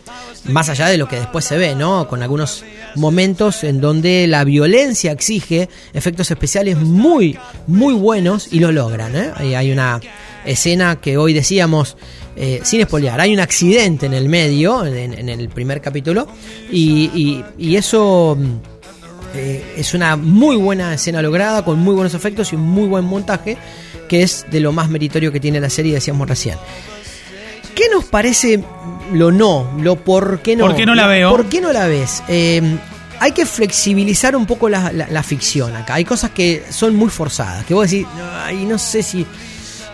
más 0.46 0.70
allá 0.70 0.88
de 0.88 0.98
lo 0.98 1.08
que 1.08 1.18
después 1.18 1.46
se 1.46 1.58
ve, 1.58 1.76
¿no? 1.76 2.08
Con 2.08 2.22
algunos 2.22 2.64
momentos 2.96 3.64
en 3.64 3.82
donde 3.82 4.28
la 4.28 4.44
violencia 4.44 5.12
exige 5.12 5.70
efectos 5.94 6.30
especiales 6.30 6.78
muy 6.78 7.38
muy 7.68 7.94
buenos 7.94 8.52
y 8.52 8.60
lo 8.60 8.72
logran, 8.72 9.16
¿eh? 9.16 9.32
Ahí 9.36 9.56
hay 9.56 9.72
una 9.72 10.00
escena 10.46 10.98
que 11.02 11.18
hoy 11.18 11.34
decíamos 11.34 11.98
eh, 12.36 12.62
sin 12.64 12.82
espolear, 12.82 13.20
hay 13.22 13.34
un 13.34 13.40
accidente 13.40 14.06
en 14.08 14.14
el 14.14 14.28
medio, 14.30 14.86
en, 14.86 15.14
en 15.14 15.30
el 15.30 15.50
primer 15.50 15.82
capítulo, 15.82 16.28
y, 16.72 17.12
y- 17.14 17.44
y 17.60 17.76
eso 17.76 18.36
mm, 18.40 18.46
eh, 19.36 19.64
es 19.78 19.94
una 19.94 20.16
muy 20.16 20.56
buena 20.56 20.94
escena 20.96 21.22
lograda, 21.22 21.64
con 21.64 21.80
muy 21.80 21.94
buenos 21.94 22.14
efectos 22.16 22.52
y 22.52 22.56
un 22.56 22.64
muy 22.64 22.88
buen 22.88 23.06
montaje, 23.06 23.58
que 24.08 24.24
es 24.24 24.46
de 24.52 24.60
lo 24.60 24.72
más 24.72 24.90
meritorio 24.90 25.32
que 25.32 25.40
tiene 25.40 25.60
la 25.60 25.70
serie, 25.70 25.94
decíamos 25.94 26.28
recién. 26.28 26.58
¿Qué 27.76 27.86
nos 27.92 28.06
parece 28.06 28.64
lo 29.14 29.32
no? 29.32 29.72
Lo 29.82 29.96
por 29.96 30.42
qué 30.42 30.56
no? 30.56 30.66
¿Por 30.68 30.76
qué 30.76 30.86
no 30.86 30.94
la 30.96 31.08
veo? 31.08 31.30
¿Por 31.32 31.46
qué 31.46 31.60
no 31.62 31.72
la 31.74 31.88
ves? 31.88 32.22
Eh, 32.28 32.62
hay 33.20 33.32
que 33.32 33.46
flexibilizar 33.46 34.36
un 34.36 34.46
poco 34.46 34.70
la, 34.70 34.92
la- 34.92 35.08
la 35.08 35.24
ficción 35.24 35.76
acá. 35.76 35.96
Hay 35.96 36.06
cosas 36.06 36.32
que 36.32 36.64
son 36.70 36.96
muy 36.96 37.10
forzadas, 37.10 37.66
que 37.66 37.74
vos 37.74 37.90
decís, 37.90 38.06
"Ay, 38.44 38.66
no 38.66 38.78
sé 38.78 39.02
si 39.02 39.26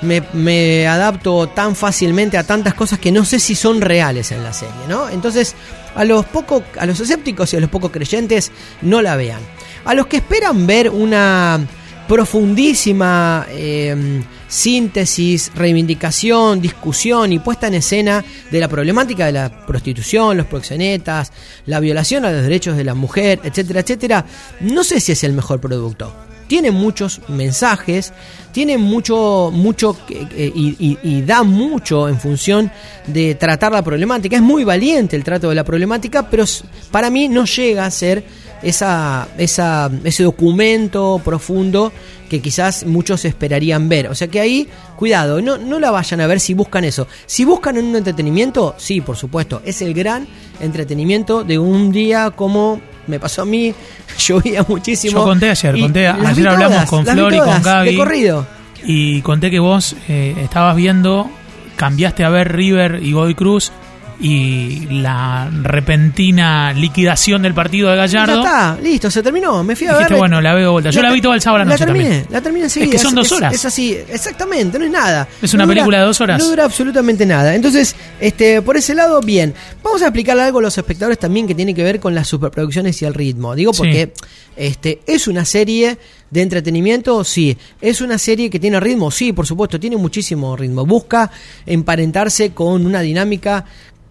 me, 0.01 0.24
me 0.34 0.88
adapto 0.88 1.48
tan 1.48 1.75
fácilmente 1.75 2.38
a 2.38 2.44
tantas 2.44 2.74
cosas 2.74 3.00
que 3.00 3.12
no 3.12 3.25
sé 3.25 3.39
si 3.39 3.56
son 3.56 3.82
reales 3.82 4.32
en 4.32 4.44
la 4.44 4.53
serie, 4.53 4.88
¿no? 4.88 5.10
Entonces, 5.10 5.56
a 5.96 6.03
los 6.03 6.25
poco, 6.25 6.63
a 6.77 6.86
los 6.86 7.00
escépticos 7.00 7.53
y 7.53 7.58
a 7.58 7.60
los 7.60 7.70
poco 7.70 7.91
creyentes, 7.91 8.51
no 8.82 9.01
la 9.01 9.15
vean. 9.15 9.41
A 9.86 9.94
los 9.94 10.08
que 10.08 10.18
esperan 10.18 10.68
ver 10.68 10.89
una 10.89 11.60
profundísima 12.08 13.46
eh, 13.50 14.24
síntesis, 14.48 15.51
reivindicación, 15.53 16.60
discusión 16.60 17.32
y 17.32 17.39
puesta 17.39 17.68
en 17.68 17.75
escena 17.75 18.25
de 18.50 18.60
la 18.60 18.68
problemática 18.68 19.27
de 19.27 19.34
la 19.34 19.65
prostitución, 19.65 20.36
los 20.36 20.48
proxenetas, 20.48 21.32
la 21.68 21.79
violación 21.79 22.25
a 22.25 22.32
los 22.32 22.41
derechos 22.41 22.75
de 22.75 22.84
la 22.84 22.96
mujer, 22.96 23.39
etcétera, 23.44 23.82
etcétera, 23.82 24.25
no 24.62 24.84
sé 24.84 25.00
si 25.00 25.12
es 25.12 25.24
el 25.24 25.34
mejor 25.34 25.62
producto 25.62 26.28
tiene 26.50 26.72
muchos 26.72 27.22
mensajes, 27.29 28.12
tiene 28.51 28.77
mucho, 28.77 29.51
mucho 29.53 29.96
que- 30.06 30.51
y, 30.53 30.75
y- 30.79 30.98
y 31.03 31.22
da 31.22 31.44
mucho 31.44 32.10
en 32.10 32.20
función 32.20 32.70
de 33.08 33.36
tratar 33.36 33.72
la 33.72 33.84
problemática. 33.84 34.36
Es 34.36 34.41
muy 34.41 34.63
valiente 34.65 35.15
el 35.15 35.24
trato 35.24 35.48
de 35.48 35.56
la 35.56 35.63
problemática, 35.63 36.27
pero 36.29 36.44
para 36.91 37.10
mí 37.10 37.29
no 37.29 37.46
llega 37.46 37.86
a 37.86 37.91
ser 37.91 38.24
esa, 38.63 39.27
esa, 39.38 39.89
ese 40.03 40.24
documento 40.24 41.22
profundo 41.24 41.94
que 42.29 42.41
quizás 42.41 42.86
muchos 42.86 43.24
esperarían 43.25 43.88
ver. 43.88 44.08
O 44.08 44.15
sea 44.15 44.27
que 44.27 44.39
ahí, 44.39 44.68
cuidado, 44.98 45.41
no, 45.41 45.58
no 45.58 45.79
la 45.79 45.91
vayan 45.91 46.20
a 46.22 46.27
ver 46.27 46.39
si 46.39 46.53
buscan 46.56 46.84
eso. 46.84 47.08
Si 47.27 47.46
buscan 47.46 47.77
un 47.77 47.96
entretenimiento, 47.96 48.74
sí, 48.77 49.01
por 49.01 49.15
supuesto, 49.18 49.62
es 49.65 49.82
el 49.82 49.94
gran 49.94 50.27
entretenimiento 50.60 51.44
de 51.44 51.58
un 51.60 51.91
día 51.91 52.32
como 52.32 52.82
me 53.09 53.19
pasó 53.19 53.41
a 53.41 53.45
mí, 53.45 53.73
llovía 54.19 54.65
muchísimo. 54.67 55.19
Yo 55.19 55.23
conté 55.25 55.49
ayer, 55.49 55.77
y 55.77 55.81
conté, 55.81 56.07
ayer 56.07 56.47
hablamos 56.47 56.73
todas, 56.73 56.89
con 56.89 57.05
Flor 57.05 57.33
y 57.33 57.39
con 57.39 57.61
Gaby. 57.61 57.91
De 57.91 57.97
corrido. 57.97 58.47
Y 58.83 59.21
conté 59.21 59.51
que 59.51 59.59
vos 59.59 59.95
eh, 60.07 60.35
estabas 60.41 60.75
viendo, 60.75 61.29
cambiaste 61.75 62.23
a 62.23 62.29
ver 62.29 62.55
River 62.55 62.99
y 63.03 63.11
Godoy 63.11 63.35
Cruz 63.35 63.71
y 64.19 64.85
la 64.89 65.49
repentina 65.49 66.73
liquidación 66.73 67.41
del 67.41 67.53
partido 67.53 67.89
de 67.89 67.95
Gallardo. 67.95 68.43
Ya 68.43 68.49
está, 68.49 68.77
listo, 68.81 69.09
se 69.09 69.23
terminó. 69.23 69.63
Me 69.63 69.75
fui 69.75 69.88
a 69.88 69.97
ver. 69.97 70.13
bueno, 70.15 70.41
la 70.41 70.53
veo 70.53 70.73
vuelta. 70.73 70.89
Yo 70.89 71.01
la 71.01 71.11
vi 71.11 71.21
todo 71.21 71.33
el 71.33 71.41
sábado 71.41 71.61
a 71.61 71.65
la 71.65 71.71
noche 71.71 71.85
terminé, 71.85 72.09
también. 72.09 72.27
La 72.29 72.41
terminé 72.41 72.65
enseguida. 72.65 72.95
Es 72.95 73.01
que 73.01 73.05
son 73.05 73.15
dos 73.15 73.31
horas. 73.31 73.53
Es, 73.53 73.63
así, 73.65 73.97
exactamente, 74.09 74.77
no 74.77 74.85
es 74.85 74.91
nada. 74.91 75.27
Es 75.41 75.53
una 75.53 75.65
No 75.65 75.69
película 75.69 75.99
de 75.99 76.05
dos 76.05 76.19
horas. 76.19 76.39
No 76.39 76.49
dura 76.49 76.65
absolutamente 76.65 77.25
nada. 77.25 77.55
Entonces, 77.55 77.95
este, 78.19 78.61
por 78.61 78.75
ese 78.75 78.93
lado, 78.93 79.21
bien. 79.21 79.53
Vamos 79.81 80.01
a 80.01 80.05
explicarle 80.07 80.43
algo 80.43 80.59
a 80.59 80.63
los 80.63 80.77
espectadores 80.77 81.17
también 81.17 81.47
que 81.47 81.55
tiene 81.55 81.73
que 81.73 81.83
ver 81.83 81.99
con 81.99 82.13
las 82.13 82.27
superproducciones 82.27 83.01
y 83.01 83.05
el 83.05 83.13
ritmo. 83.13 83.55
Digo 83.55 83.71
porque 83.71 84.13
este, 84.57 84.99
es 85.07 85.29
una 85.29 85.45
serie 85.45 85.97
de 86.31 86.41
entretenimiento, 86.41 87.24
sí. 87.24 87.57
Es 87.81 88.01
una 88.01 88.17
serie 88.17 88.50
que 88.50 88.59
tiene 88.59 88.79
ritmo, 88.79 89.09
sí, 89.12 89.33
por 89.33 89.48
supuesto, 89.48 89.79
tiene 89.79 89.98
muchísimo 89.98 90.55
ritmo. 90.55 90.86
Busca 90.86 91.31
emparentarse 91.65 92.51
con 92.51 92.86
una 92.86 93.01
dinámica 93.01 93.65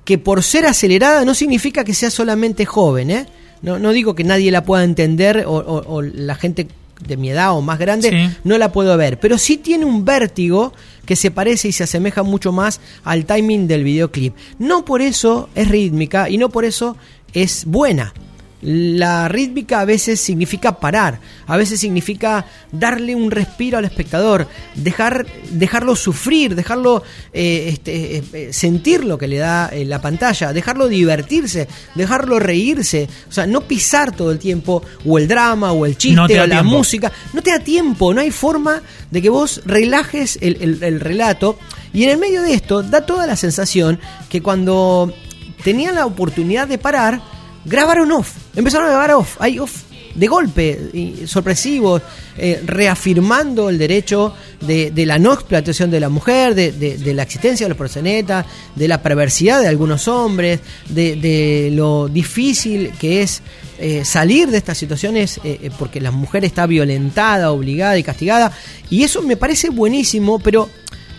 que 0.05 0.19
por 0.19 0.43
ser 0.43 0.67
acelerada 0.67 1.25
no 1.25 1.35
significa 1.35 1.85
que 1.85 1.95
sea 1.95 2.11
solamente 2.11 2.65
joven, 2.65 3.11
¿eh? 3.11 3.27
No, 3.61 3.79
no 3.79 3.91
digo 3.93 4.15
que 4.15 4.25
nadie 4.25 4.51
la 4.51 4.65
pueda 4.65 4.85
entender 4.85 5.45
o, 5.47 5.53
o- 5.57 5.95
o 5.97 6.03
la 6.03 6.35
gente 6.37 6.69
de 7.07 7.17
mi 7.17 7.31
edad 7.31 7.53
o 7.57 7.61
más 7.61 7.79
grande 7.79 8.11
Sí. 8.11 8.37
no 8.45 8.59
la 8.59 8.73
puedo 8.73 8.97
ver, 8.97 9.21
pero 9.21 9.39
sí 9.39 9.57
tiene 9.57 9.85
un 9.85 10.05
vértigo 10.05 10.73
que 11.05 11.15
se 11.17 11.31
parece 11.31 11.69
y 11.69 11.73
se 11.73 11.85
asemeja 11.85 12.23
mucho 12.23 12.51
más 12.53 12.81
al 13.05 13.25
timing 13.25 13.69
del 13.69 13.85
videoclip. 13.85 14.35
No 14.59 14.85
por 14.85 15.03
eso 15.03 15.49
es 15.55 15.69
rítmica 15.69 16.29
y 16.31 16.39
no 16.39 16.49
por 16.49 16.65
eso 16.65 16.97
es 17.33 17.65
buena. 17.67 18.13
La 18.61 19.29
rítmica 19.29 19.81
a 19.81 19.85
veces 19.85 20.19
significa 20.21 20.81
parar, 20.81 21.21
a 21.47 21.57
veces 21.57 21.79
significa 21.79 22.45
darle 22.73 23.15
un 23.15 23.31
respiro 23.31 23.79
al 23.79 23.85
espectador, 23.85 24.49
dejar, 24.75 25.27
dejarlo 25.53 25.95
sufrir, 25.95 26.57
dejarlo 26.57 27.05
eh, 27.33 27.69
este, 27.69 28.17
eh, 28.17 28.25
eh, 28.33 28.53
sentir 28.53 29.05
lo 29.05 29.17
que 29.17 29.29
le 29.29 29.39
da 29.39 29.69
eh, 29.69 29.85
la 29.85 30.01
pantalla, 30.01 30.53
dejarlo 30.53 30.89
divertirse, 30.89 31.69
dejarlo 31.95 32.41
reírse, 32.41 33.09
o 33.29 33.33
sea, 33.33 33.47
no 33.47 33.61
pisar 33.61 34.11
todo 34.17 34.33
el 34.33 34.41
tiempo 34.41 34.83
o 35.07 35.19
el 35.19 35.29
drama 35.29 35.71
o 35.71 35.87
el 35.87 35.97
chiste 35.97 36.17
No 36.17 36.25
o 36.25 36.29
la 36.29 36.47
tiempo. 36.47 36.65
música, 36.65 37.13
no 37.35 37.43
te 37.43 37.53
da 37.53 37.61
tiempo, 37.61 38.13
no 38.13 38.21
hay 38.21 38.33
forma 38.33 38.83
de 39.13 39.23
que 39.23 39.29
vos 39.31 39.61
relajes 39.67 40.37
el, 40.43 40.57
el- 40.61 40.83
el 40.83 40.99
relato. 41.01 41.59
Y 41.93 42.03
en 42.03 42.11
el 42.11 42.19
medio 42.19 42.43
de 42.43 42.55
esto 42.55 42.83
da 42.83 43.07
toda 43.07 43.25
la 43.27 43.37
sensación 43.37 44.01
que 44.29 44.43
cuando 44.43 45.15
tenían 45.63 45.95
la 45.95 46.07
oportunidad 46.07 46.67
de 46.67 46.79
parar, 46.79 47.21
grabaron 47.65 48.13
off, 48.13 48.33
empezaron 48.59 48.87
a 48.89 48.91
grabar 48.91 49.13
off, 49.13 49.37
hay 49.41 49.59
off 49.59 49.83
de 50.15 50.27
golpe, 50.27 51.27
sorpresivos, 51.27 52.03
eh, 52.37 52.61
reafirmando 52.67 53.69
el 53.71 53.79
derecho 53.79 54.35
de, 54.61 54.91
la 55.07 55.17
no 55.19 55.33
explotación 55.33 55.93
de 55.93 56.01
la 56.01 56.09
mujer, 56.09 56.57
de, 56.57 56.73
de- 56.73 56.99
de 56.99 57.15
la 57.15 57.23
existencia 57.23 57.67
de 57.67 57.69
los 57.69 57.79
proxenetas, 57.79 58.45
de 58.75 58.89
la 58.89 59.01
perversidad 59.01 59.61
de 59.61 59.69
algunos 59.69 60.09
hombres, 60.09 60.59
de, 60.89 61.71
lo 61.73 62.09
difícil 62.09 62.91
que 62.99 63.23
es 63.23 63.43
eh, 63.79 64.05
salir 64.05 64.51
de 64.51 64.57
estas 64.59 64.77
situaciones 64.77 65.39
eh, 65.45 65.71
porque 65.79 66.01
la 66.01 66.11
mujer 66.11 66.45
está 66.45 66.67
violentada, 66.67 67.53
obligada 67.53 67.97
y 67.97 68.03
castigada. 68.03 68.51
Y 68.91 69.05
eso 69.05 69.23
me 69.23 69.37
parece 69.37 69.69
buenísimo, 69.71 70.41
pero 70.41 70.69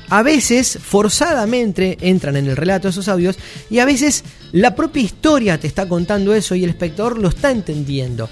a 0.10 0.24
veces 0.24 0.78
forzadamente 0.84 1.98
entran 2.02 2.36
en 2.36 2.48
el 2.48 2.58
relato 2.58 2.90
esos 2.90 3.08
audios 3.08 3.38
y 3.70 3.80
a 3.80 3.86
veces 3.86 4.24
la 4.52 4.76
propia 4.76 5.04
historia 5.04 5.60
te 5.60 5.68
está 5.68 5.88
contando 5.88 6.34
eso 6.34 6.56
y 6.56 6.64
el 6.64 6.72
espectador 6.72 7.18
lo 7.18 7.30
está 7.30 7.52
entendiendo. 7.52 8.30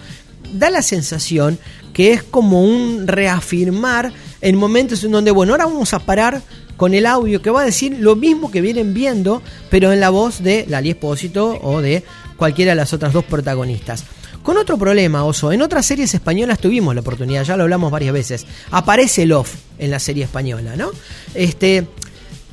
Da 0.53 0.69
la 0.69 0.81
sensación 0.81 1.59
que 1.93 2.13
es 2.13 2.23
como 2.23 2.63
un 2.63 3.07
reafirmar 3.07 4.13
en 4.41 4.55
momentos 4.55 5.03
en 5.03 5.11
donde, 5.11 5.31
bueno, 5.31 5.53
ahora 5.53 5.65
vamos 5.65 5.93
a 5.93 5.99
parar 5.99 6.41
con 6.77 6.93
el 6.93 7.05
audio 7.05 7.41
que 7.41 7.49
va 7.49 7.61
a 7.61 7.65
decir 7.65 7.97
lo 7.99 8.15
mismo 8.15 8.51
que 8.51 8.61
vienen 8.61 8.93
viendo, 8.93 9.41
pero 9.69 9.91
en 9.91 9.99
la 9.99 10.09
voz 10.09 10.43
de 10.43 10.65
Lali 10.69 10.91
Espósito 10.91 11.59
o 11.61 11.81
de 11.81 12.03
cualquiera 12.37 12.71
de 12.71 12.75
las 12.75 12.93
otras 12.93 13.13
dos 13.13 13.25
protagonistas. 13.25 14.05
Con 14.43 14.57
otro 14.57 14.77
problema, 14.77 15.25
Oso, 15.25 15.51
en 15.51 15.61
otras 15.61 15.85
series 15.85 16.13
españolas 16.13 16.59
tuvimos 16.59 16.95
la 16.95 17.01
oportunidad, 17.01 17.43
ya 17.43 17.57
lo 17.57 17.63
hablamos 17.63 17.91
varias 17.91 18.13
veces. 18.13 18.45
Aparece 18.71 19.29
off 19.33 19.55
en 19.77 19.91
la 19.91 19.99
serie 19.99 20.23
española, 20.23 20.75
¿no? 20.77 20.91
Este. 21.33 21.85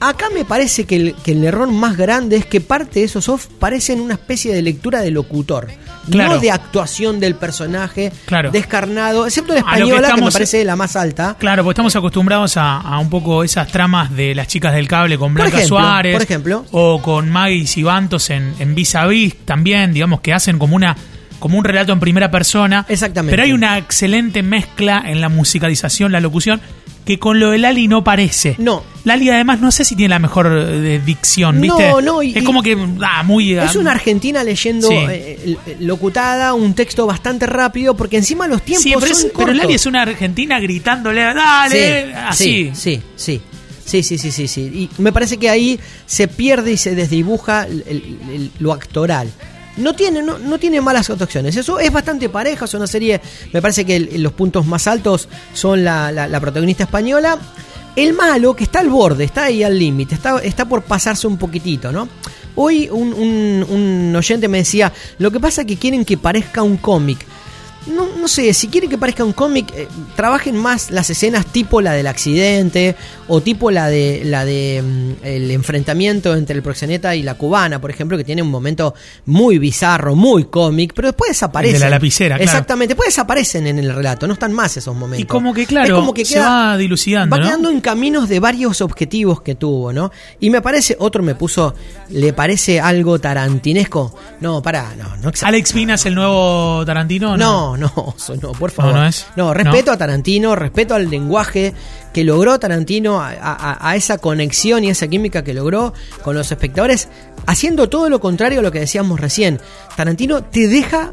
Acá 0.08 0.26
me 0.34 0.44
parece 0.44 0.84
que 0.84 0.96
el, 0.96 1.14
que 1.24 1.32
el 1.32 1.42
error 1.44 1.70
más 1.72 1.96
grande 1.96 2.36
es 2.36 2.44
que 2.44 2.60
parte 2.60 3.00
de 3.00 3.06
esos 3.06 3.28
off 3.30 3.46
parecen 3.58 4.00
una 4.00 4.14
especie 4.14 4.54
de 4.54 4.60
lectura 4.60 5.00
de 5.00 5.10
locutor. 5.10 5.68
Claro. 6.10 6.34
No 6.34 6.40
de 6.40 6.50
actuación 6.50 7.18
del 7.20 7.36
personaje 7.36 8.12
Claro. 8.26 8.50
descarnado, 8.50 9.26
excepto 9.26 9.54
la 9.54 9.60
A 9.60 9.78
lo 9.78 9.86
que 9.86 9.92
española, 9.92 10.14
que, 10.14 10.20
me 10.22 10.30
parece 10.30 10.62
la 10.62 10.76
más 10.76 10.96
alta. 10.96 11.36
Claro, 11.38 11.64
porque 11.64 11.72
estamos 11.72 11.96
acostumbrados 11.96 12.58
a, 12.58 12.76
a 12.80 12.98
un 12.98 13.08
poco 13.08 13.42
esas 13.42 13.68
tramas 13.68 14.14
de 14.14 14.34
las 14.34 14.46
chicas 14.46 14.74
del 14.74 14.86
cable 14.86 15.16
con 15.16 15.32
Blanca 15.32 15.56
ejemplo, 15.56 15.78
Suárez. 15.78 16.12
por 16.12 16.22
ejemplo. 16.22 16.66
O 16.72 17.00
con 17.00 17.30
Maggie 17.30 17.66
Sibantos 17.66 18.28
en, 18.28 18.54
en 18.58 18.74
Vis 18.74 18.94
a 18.96 19.06
Vis 19.06 19.34
también, 19.46 19.94
digamos 19.94 20.20
que 20.20 20.34
hacen 20.34 20.58
como 20.58 20.76
una 20.76 20.94
como 21.38 21.58
un 21.58 21.64
relato 21.64 21.92
en 21.92 22.00
primera 22.00 22.30
persona. 22.30 22.86
Exactamente. 22.88 23.32
Pero 23.32 23.42
hay 23.42 23.52
una 23.52 23.76
excelente 23.76 24.42
mezcla 24.42 25.02
en 25.06 25.20
la 25.20 25.28
musicalización, 25.28 26.10
la 26.12 26.20
locución, 26.20 26.60
que 27.04 27.18
con 27.18 27.38
lo 27.38 27.50
de 27.50 27.58
Lali 27.58 27.86
no 27.88 28.02
parece. 28.02 28.54
No. 28.58 28.82
Lali 29.04 29.28
además 29.28 29.60
no 29.60 29.70
sé 29.70 29.84
si 29.84 29.94
tiene 29.94 30.08
la 30.10 30.18
mejor 30.18 30.46
eh, 30.50 31.00
dicción, 31.04 31.60
¿viste? 31.60 31.88
No, 31.90 32.00
no, 32.00 32.22
y- 32.22 32.36
es 32.36 32.42
como 32.44 32.62
que, 32.62 32.76
ah, 33.02 33.22
muy... 33.22 33.52
Es 33.52 33.76
ah, 33.76 33.78
una 33.78 33.90
argentina 33.92 34.42
leyendo 34.42 34.88
Sí. 34.88 34.94
eh, 35.10 35.56
locutada, 35.80 36.54
un 36.54 36.74
texto 36.74 37.06
bastante 37.06 37.44
rápido, 37.46 37.94
porque 37.94 38.16
encima 38.16 38.48
los 38.48 38.62
tiempos 38.62 38.82
Sí, 38.84 38.94
pero, 38.98 39.14
son 39.14 39.16
es- 39.16 39.22
pero 39.24 39.34
cortos. 39.34 39.56
Lali 39.56 39.74
es 39.74 39.84
una 39.86 40.02
argentina 40.02 40.58
gritándole, 40.60 41.20
dale, 41.22 42.14
así. 42.14 42.70
Sí, 42.74 42.96
sí, 42.96 43.02
sí. 43.16 43.40
Sí, 43.84 44.02
sí, 44.02 44.16
sí, 44.16 44.32
sí, 44.32 44.48
sí. 44.48 44.60
Y 44.62 45.02
me 45.02 45.12
parece 45.12 45.36
que 45.36 45.50
ahí 45.50 45.78
se 46.06 46.26
pierde 46.26 46.72
y 46.72 46.78
se 46.78 46.94
desdibuja 46.94 47.64
el- 47.66 47.84
el- 47.86 48.18
el- 48.32 48.50
lo 48.58 48.72
actoral. 48.72 49.28
No 49.76 49.94
tiene, 49.94 50.22
no, 50.22 50.38
no 50.38 50.58
tiene 50.58 50.80
malas 50.80 51.10
actuaciones. 51.10 51.56
Eso 51.56 51.78
es 51.80 51.90
bastante 51.92 52.28
pareja. 52.28 52.64
Es 52.64 52.74
una 52.74 52.86
serie. 52.86 53.20
Me 53.52 53.60
parece 53.60 53.84
que 53.84 53.98
los 54.18 54.32
puntos 54.32 54.66
más 54.66 54.86
altos 54.86 55.28
son 55.52 55.82
la, 55.84 56.12
la- 56.12 56.28
la 56.28 56.40
protagonista 56.40 56.84
española. 56.84 57.38
El 57.96 58.12
malo, 58.12 58.54
que 58.56 58.64
está 58.64 58.80
al 58.80 58.88
borde, 58.88 59.24
está 59.24 59.44
ahí 59.44 59.62
al 59.62 59.78
límite, 59.78 60.16
está, 60.16 60.38
está 60.40 60.64
por 60.64 60.82
pasarse 60.82 61.26
un 61.28 61.36
poquitito, 61.38 61.92
¿no? 61.92 62.08
Hoy 62.56 62.88
un- 62.90 63.12
un 63.12 64.14
oyente 64.16 64.48
me 64.48 64.58
decía: 64.58 64.92
Lo 65.18 65.30
que 65.30 65.38
pasa 65.40 65.60
es 65.62 65.66
que 65.68 65.76
quieren 65.76 66.04
que 66.04 66.16
parezca 66.18 66.62
un 66.62 66.76
cómic. 66.76 67.18
No, 67.86 68.08
no 68.18 68.28
sé, 68.28 68.54
si 68.54 68.68
quieren 68.68 68.88
que 68.88 68.96
parezca 68.96 69.24
un 69.24 69.32
cómic, 69.34 69.70
eh, 69.76 69.86
trabajen 70.16 70.56
más 70.56 70.90
las 70.90 71.10
escenas 71.10 71.46
tipo 71.46 71.80
la 71.80 71.92
del 71.92 72.06
accidente 72.06 72.96
o 73.28 73.40
tipo 73.42 73.70
la 73.70 73.88
de 73.88 74.22
la 74.24 74.44
de 74.44 74.82
mm, 74.82 75.24
el 75.26 75.50
enfrentamiento 75.50 76.34
entre 76.34 76.56
el 76.56 76.62
proxeneta 76.62 77.14
y 77.14 77.22
la 77.22 77.34
cubana, 77.34 77.80
por 77.80 77.90
ejemplo, 77.90 78.16
que 78.16 78.24
tiene 78.24 78.42
un 78.42 78.50
momento 78.50 78.94
muy 79.26 79.58
bizarro, 79.58 80.14
muy 80.14 80.44
cómic, 80.44 80.92
pero 80.94 81.08
después 81.08 81.30
desaparecen. 81.30 81.76
El 81.76 81.80
de 81.80 81.86
la 81.86 81.90
lapicera, 81.90 82.36
claro. 82.36 82.44
Exactamente, 82.44 82.94
después 82.94 83.08
desaparecen 83.08 83.66
en 83.66 83.78
el 83.78 83.94
relato, 83.94 84.26
no 84.26 84.32
están 84.34 84.52
más 84.52 84.76
esos 84.76 84.94
momentos. 84.94 85.20
Y 85.20 85.26
como 85.26 85.52
que, 85.52 85.66
claro, 85.66 85.94
Es 85.94 86.00
como 86.00 86.14
que 86.14 86.24
se 86.24 86.38
va 86.40 86.76
dilucidando, 86.76 87.36
Va 87.36 87.42
¿no? 87.42 87.48
quedando 87.48 87.70
en 87.70 87.80
caminos 87.80 88.28
de 88.28 88.40
varios 88.40 88.80
objetivos 88.80 89.42
que 89.42 89.54
tuvo, 89.56 89.92
¿no? 89.92 90.10
Y 90.40 90.50
me 90.50 90.62
parece, 90.62 90.96
otro 90.98 91.22
me 91.22 91.34
puso, 91.34 91.74
¿le 92.10 92.32
parece 92.32 92.80
algo 92.80 93.18
tarantinesco? 93.18 94.14
No, 94.40 94.62
pará, 94.62 94.94
no, 94.96 95.16
no 95.16 95.32
Alex 95.42 95.72
Pina 95.72 95.94
es 95.94 96.06
el 96.06 96.14
nuevo 96.14 96.82
Tarantino. 96.86 97.36
no, 97.36 97.64
no, 97.64 97.73
eso 97.76 98.36
no, 98.42 98.52
por 98.52 98.70
favor. 98.70 98.94
No, 98.94 99.00
no 99.00 99.06
es. 99.06 99.26
No, 99.36 99.52
respeto 99.54 99.86
No. 99.90 99.92
a 99.92 99.96
Tarantino, 99.98 100.54
respeto 100.56 100.94
al 100.94 101.08
lenguaje 101.10 101.72
que 102.12 102.24
logró 102.24 102.58
Tarantino, 102.58 103.20
a, 103.20 103.30
a- 103.30 103.88
a 103.90 103.96
esa 103.96 104.18
conexión 104.18 104.84
y 104.84 104.90
esa 104.90 105.08
química 105.08 105.42
que 105.44 105.54
logró 105.54 105.92
con 106.22 106.34
los 106.36 106.50
espectadores, 106.52 107.08
haciendo 107.46 107.88
todo 107.88 108.08
lo 108.08 108.20
contrario 108.20 108.60
a 108.60 108.62
lo 108.62 108.70
que 108.72 108.80
decíamos 108.80 109.20
recién. 109.20 109.60
Tarantino 109.96 110.44
te 110.44 110.68
deja 110.68 111.12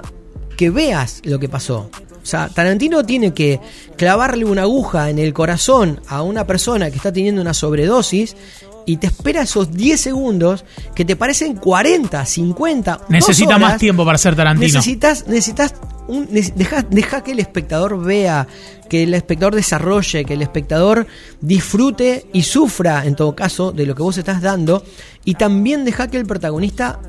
que 0.58 0.70
veas 0.70 1.22
lo 1.24 1.40
que 1.40 1.50
pasó. 1.50 1.90
O 2.22 2.26
sea, 2.26 2.50
Tarantino 2.50 3.04
tiene 3.04 3.34
que 3.34 3.60
clavarle 3.98 4.46
una 4.46 4.62
aguja 4.62 5.10
en 5.10 5.18
el 5.18 5.34
corazón 5.34 6.02
a 6.08 6.22
una 6.22 6.46
persona 6.46 6.92
que 6.92 6.98
está 6.98 7.12
teniendo 7.12 7.42
una 7.42 7.56
sobredosis 7.56 8.36
y 8.86 8.98
te 8.98 9.08
espera 9.08 9.44
esos 9.44 9.72
10 9.72 10.00
segundos 10.00 10.66
que 10.96 11.06
te 11.06 11.16
parecen 11.16 11.56
40, 11.56 12.26
50. 12.26 12.98
dos 12.98 13.10
Necesita 13.10 13.56
horas. 13.56 13.62
más 13.62 13.78
tiempo 13.78 14.06
para 14.06 14.18
ser 14.18 14.36
Tarantino. 14.36 14.68
Necesitas, 14.68 15.28
necesitas 15.28 15.74
un, 16.08 16.28
deja, 16.32 16.82
deja 16.84 17.24
que 17.24 17.32
el 17.32 17.40
espectador 17.40 18.04
vea, 18.04 18.48
que 18.90 19.04
el 19.04 19.14
espectador 19.14 19.56
desarrolle, 19.56 20.26
que 20.26 20.34
el 20.34 20.42
espectador 20.42 21.08
disfrute 21.40 22.26
y 22.34 22.44
sufra, 22.44 23.06
en 23.06 23.16
todo 23.16 23.36
caso, 23.36 23.72
de 23.72 23.86
lo 23.86 23.96
que 23.96 24.04
vos 24.04 24.18
estás 24.18 24.42
dando. 24.42 24.84
Y 25.24 25.36
también 25.36 25.86
deja 25.86 26.10
que 26.10 26.18
el 26.18 26.26
protagonista 26.26 27.00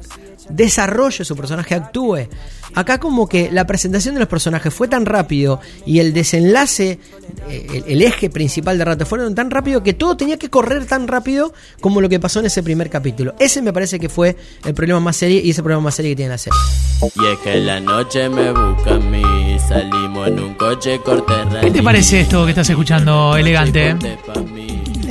desarrolle 0.49 1.25
su 1.25 1.37
personaje, 1.37 1.75
actúe. 1.75 2.29
Acá 2.75 2.99
como 2.99 3.29
que 3.29 3.51
la 3.53 3.67
presentación 3.67 4.15
de 4.15 4.21
los 4.21 4.29
personajes 4.29 4.73
fue 4.73 4.89
tan 4.89 5.05
rápido 5.05 5.61
y 5.85 5.99
el 5.99 6.15
desenlace, 6.15 6.99
eh, 7.49 7.67
el, 7.75 7.85
el 7.87 8.03
eje 8.03 8.31
principal 8.31 8.79
de 8.79 8.85
rato 8.85 9.05
fueron 9.05 9.35
tan 9.35 9.51
rápido 9.51 9.83
que 9.83 9.93
todo 9.93 10.17
tenía 10.17 10.39
que 10.39 10.49
correr 10.49 10.87
tan 10.87 11.07
rápido 11.07 11.53
como 11.81 12.01
lo 12.01 12.09
que 12.09 12.19
pasó 12.19 12.41
en 12.41 12.47
ese 12.47 12.63
primer 12.63 12.89
capítulo. 12.89 13.35
Ese 13.39 13.61
me 13.61 13.73
parece 13.73 14.01
que 14.01 14.09
fue 14.09 14.37
el 14.65 14.75
problema 14.75 15.01
más 15.01 15.17
serio 15.17 15.41
y 15.43 15.51
ese 15.51 15.63
problema 15.63 15.83
más 15.83 15.95
serio 15.95 16.13
que 16.13 16.17
tiene 16.17 16.31
la 16.31 16.39
serie. 16.39 16.59
Y 17.03 17.27
es 17.27 17.39
que 17.41 17.57
la 17.57 17.81
noche 17.81 18.29
me 18.29 18.53
busca 18.53 18.95
a 18.95 18.99
mí, 18.99 19.59
salimos 19.69 20.29
en 20.29 20.41
un 20.41 20.55
coche 20.55 21.01
corte 21.05 21.33
¿Qué 21.61 21.71
te 21.71 21.83
parece 21.83 22.21
esto 22.21 22.45
que 22.45 22.51
estás 22.51 22.71
escuchando, 22.71 23.37
elegante? 23.37 23.97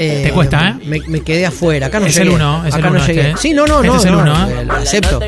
Eh, 0.03 0.21
Te 0.23 0.31
cuesta, 0.31 0.69
¿eh? 0.69 0.85
Me, 0.85 0.99
me 1.07 1.19
quedé 1.21 1.45
afuera. 1.45 1.87
Acá 1.87 1.99
no 1.99 2.07
Es 2.07 2.15
llegué. 2.15 2.29
el 2.29 2.35
uno, 2.35 2.65
es 2.65 2.73
Acá 2.73 2.87
el 2.87 2.93
no 2.93 3.05
llegué. 3.05 3.19
este, 3.21 3.31
¿eh? 3.31 3.35
Sí, 3.39 3.53
no, 3.53 3.67
no, 3.67 3.75
Este 3.77 3.87
no. 3.87 3.95
es 3.97 4.05
el 4.05 4.11
no, 4.13 4.19
uno, 4.19 4.49
eh, 4.49 4.65
lo 4.65 4.73
acepto. 4.73 5.19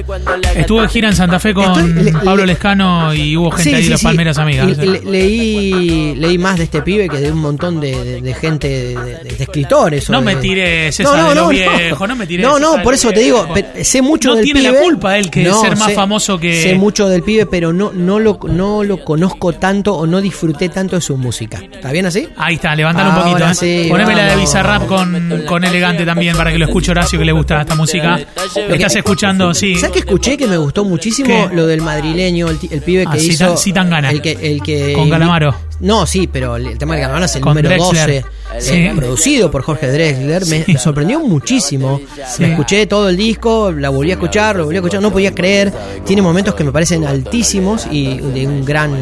Estuve 0.55 0.81
de 0.81 0.87
gira 0.87 1.09
en 1.09 1.15
Santa 1.15 1.39
Fe 1.39 1.53
con 1.53 1.65
Estoy- 1.65 2.03
le- 2.05 2.11
Pablo 2.11 2.37
le- 2.45 2.53
Lescano 2.53 3.13
y 3.13 3.37
hubo 3.37 3.51
gente 3.51 3.69
Sí, 3.69 3.75
ahí 3.75 3.87
de 3.89 3.97
sí. 3.97 4.03
Palmeras 4.03 4.37
Amigas. 4.39 4.77
Le- 4.77 5.01
leí, 5.01 6.15
leí 6.15 6.37
más 6.37 6.57
de 6.57 6.63
este 6.63 6.81
pibe 6.81 7.07
que 7.09 7.17
de 7.17 7.31
un 7.31 7.39
montón 7.39 7.79
de, 7.79 8.03
de- 8.03 8.21
de 8.21 8.33
gente, 8.33 8.67
de, 8.67 9.35
escritores. 9.39 10.09
No 10.09 10.21
me 10.21 10.35
tires 10.37 10.99
esa 10.99 11.29
de 11.29 11.35
lo 11.35 11.47
viejo, 11.49 12.07
no 12.07 12.15
me 12.15 12.25
tires 12.27 12.45
No, 12.45 12.59
no, 12.59 12.81
por 12.81 12.93
eso 12.93 13.11
te 13.11 13.19
digo, 13.21 13.47
sé 13.81 14.01
mucho 14.01 14.29
No 14.29 14.35
del 14.35 14.45
tiene 14.45 14.61
la 14.61 14.69
pibe. 14.71 14.81
culpa 14.81 15.17
él 15.17 15.29
que 15.29 15.43
ser 15.53 15.77
más 15.77 15.93
famoso 15.93 16.39
que- 16.39 16.63
Sé 16.63 16.75
mucho 16.75 17.07
del 17.09 17.23
pibe, 17.23 17.45
pero 17.45 17.73
no, 17.73 17.91
no, 17.93 18.19
lo, 18.19 18.39
no 18.47 18.83
lo 18.83 19.03
conozco 19.03 19.53
tanto 19.53 19.93
o 19.95 20.05
no 20.07 20.21
disfruté 20.21 20.69
tanto 20.69 20.95
de 20.95 21.01
su 21.01 21.17
música. 21.17 21.61
¿Está 21.71 21.91
bien 21.91 22.05
así? 22.05 22.27
Ahí 22.37 22.55
está, 22.55 22.75
levantalo 22.75 23.09
un 23.09 23.15
poquito. 23.33 23.65
¿eh? 23.65 23.87
Poneme 23.89 24.15
la 24.15 24.25
de 24.25 24.35
Bizarrap 24.63 24.87
con, 24.87 25.43
con 25.45 25.63
Elegante 25.63 26.05
también 26.05 26.35
para 26.37 26.51
que 26.51 26.57
lo 26.57 26.65
escuche 26.65 26.91
Horacio 26.91 27.19
que 27.19 27.25
le 27.25 27.31
gusta 27.33 27.61
esta 27.61 27.75
música. 27.75 28.19
Lo 28.67 28.73
estás 28.75 28.95
escuchando, 28.95 29.53
sí. 29.53 29.75
¿Sabes 29.75 29.91
que 29.91 29.99
escuché 29.99 30.37
que 30.37 30.47
me 30.47 30.57
gustó 30.57 30.85
muchísimo 30.85 31.49
¿Qué? 31.49 31.55
lo 31.55 31.67
del 31.67 31.81
madrileño, 31.81 32.49
el, 32.49 32.57
el 32.71 32.81
pibe 32.81 33.03
que 33.05 33.09
Ah, 33.11 33.17
hizo. 33.17 33.45
Citan- 33.55 33.57
Citangana. 33.57 34.09
El 34.11 34.21
que, 34.21 34.31
el 34.41 34.61
que, 34.63 34.93
Con 34.93 35.09
Calamaro. 35.09 35.53
No, 35.81 36.05
sí, 36.05 36.27
pero 36.31 36.55
el 36.55 36.77
tema 36.77 36.95
de 36.95 37.01
Calamaro 37.01 37.25
es 37.25 37.35
el 37.35 37.41
Con 37.41 37.55
número 37.55 37.69
Drexler. 37.69 38.23
12. 38.53 38.61
Sí. 38.61 38.73
eh, 38.75 38.93
producido 38.95 39.51
por 39.51 39.63
Jorge 39.63 39.91
Drexler. 39.91 40.45
Me, 40.47 40.63
me 40.67 40.77
sorprendió 40.77 41.19
muchísimo. 41.19 41.99
Sí. 42.29 42.43
Me 42.43 42.51
escuché 42.51 42.85
todo 42.87 43.09
el 43.09 43.17
disco, 43.17 43.71
la 43.71 43.89
volví 43.89 44.11
a 44.11 44.13
escuchar, 44.13 44.55
lo 44.55 44.65
volví 44.65 44.77
a 44.77 44.79
escuchar. 44.79 45.01
No 45.01 45.11
podía 45.11 45.33
creer. 45.33 45.73
Tiene 46.05 46.21
momentos 46.21 46.55
que 46.55 46.63
me 46.63 46.71
parecen 46.71 47.05
altísimos 47.05 47.87
y 47.91 48.17
de 48.17 48.47
un 48.47 48.63
gran. 48.63 48.93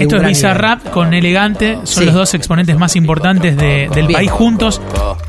Esto 0.00 0.16
es 0.16 0.26
Bizarrap 0.26 0.90
con 0.90 1.12
Elegante. 1.14 1.74
Son 1.84 1.86
Sí. 2.02 2.04
los 2.06 2.14
dos 2.14 2.34
exponentes 2.34 2.76
más 2.78 2.96
importantes 2.96 3.56
de- 3.56 3.88
del 3.94 4.06
Bien. 4.06 4.12
país 4.18 4.30
juntos. 4.30 4.80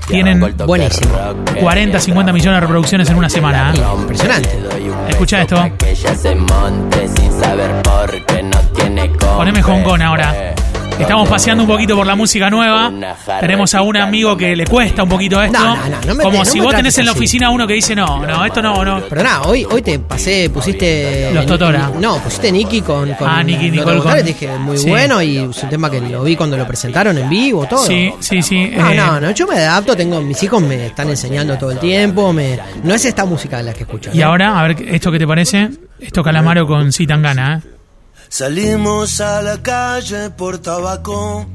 Tienen 0.08 0.40
Buenísimo. 0.66 1.12
40, 1.60 2.00
50 2.00 2.34
millones 2.34 2.58
de 2.58 2.62
reproducciones 2.62 3.10
en 3.10 3.16
una 3.18 3.30
semana. 3.30 3.74
¿eh? 3.76 3.82
Impresionante. 4.02 4.50
Escucha 5.10 5.42
esto. 5.42 5.58
Poneme 9.38 9.62
Hong 9.62 9.84
Kong 9.84 10.02
ahora. 10.02 10.51
Estamos 11.02 11.28
paseando 11.30 11.64
un 11.64 11.70
poquito 11.70 11.96
por 11.96 12.06
la 12.08 12.16
música 12.16 12.50
nueva. 12.50 12.92
Tenemos 13.40 13.74
a 13.76 13.82
un 13.82 13.98
amigo 13.98 14.36
que 14.38 14.56
le 14.56 14.66
cuesta 14.66 15.04
un 15.04 15.10
poquito 15.10 15.42
esto. 15.42 15.58
No, 15.60 15.76
no, 15.76 15.90
no, 15.90 16.02
no 16.08 16.16
me- 16.16 16.24
Como 16.24 16.38
no 16.40 16.46
si 16.46 16.60
me 16.60 16.66
vos 16.66 16.76
tenés 16.76 16.98
en 16.98 17.06
la 17.06 17.12
así. 17.12 17.20
oficina 17.20 17.50
uno 17.50 17.68
que 17.68 17.74
dice, 17.74 17.96
no, 17.96 18.26
no, 18.26 18.46
esto 18.46 18.62
no, 18.62 18.84
no. 18.86 19.02
Pero 19.10 19.24
nada, 19.24 19.42
hoy, 19.44 19.66
hoy 19.70 19.82
te 19.82 20.00
pasé, 20.00 20.50
pusiste. 20.50 21.32
Los 21.34 21.46
Totora. 21.46 21.92
No, 22.00 22.18
pusiste 22.20 22.52
Nicky 22.52 22.82
con. 22.82 23.12
con 23.14 23.28
Ah, 23.30 23.44
Nicky 23.44 23.68
Los 23.70 23.78
Nicole 23.78 24.00
con- 24.02 24.20
y 24.20 24.24
dije, 24.24 24.50
muy 24.58 24.78
Sí. 24.78 24.90
bueno 24.90 25.22
y 25.22 25.38
es 25.38 25.64
un 25.64 25.70
tema 25.70 25.90
que 25.90 26.00
lo 26.02 26.24
vi 26.24 26.36
cuando 26.36 26.56
lo 26.58 26.66
presentaron 26.68 27.18
en 27.18 27.30
vivo, 27.30 27.66
todo. 27.66 27.86
Sí, 27.86 28.14
sí, 28.20 28.42
sí. 28.42 28.72
No, 28.76 28.90
eh, 28.90 28.96
no, 28.96 29.20
no, 29.20 29.32
yo 29.32 29.48
me 29.48 29.56
adapto, 29.56 29.96
tengo, 29.96 30.22
mis 30.22 30.42
hijos 30.44 30.62
me 30.62 30.88
están 30.88 31.10
enseñando 31.10 31.58
todo 31.58 31.72
el 31.72 31.80
tiempo, 31.80 32.32
me, 32.34 32.60
no 32.84 32.94
es 32.94 33.04
esta 33.06 33.26
música 33.26 33.62
la 33.62 33.74
que 33.74 33.84
escucho. 33.84 34.12
Y 34.14 34.22
ahora, 34.22 34.60
a 34.60 34.64
ver, 34.68 34.78
¿esto 34.88 35.12
qué 35.12 35.20
te 35.20 35.28
parece? 35.28 35.70
Esto 36.00 36.24
Calamaro 36.24 36.66
con 36.68 36.92
Citangana, 36.92 37.62
¿eh? 37.64 37.68
Salimos 38.32 39.20
a 39.20 39.42
la 39.42 39.62
calle 39.62 40.30
por 40.30 40.58
tabaco. 40.58 41.46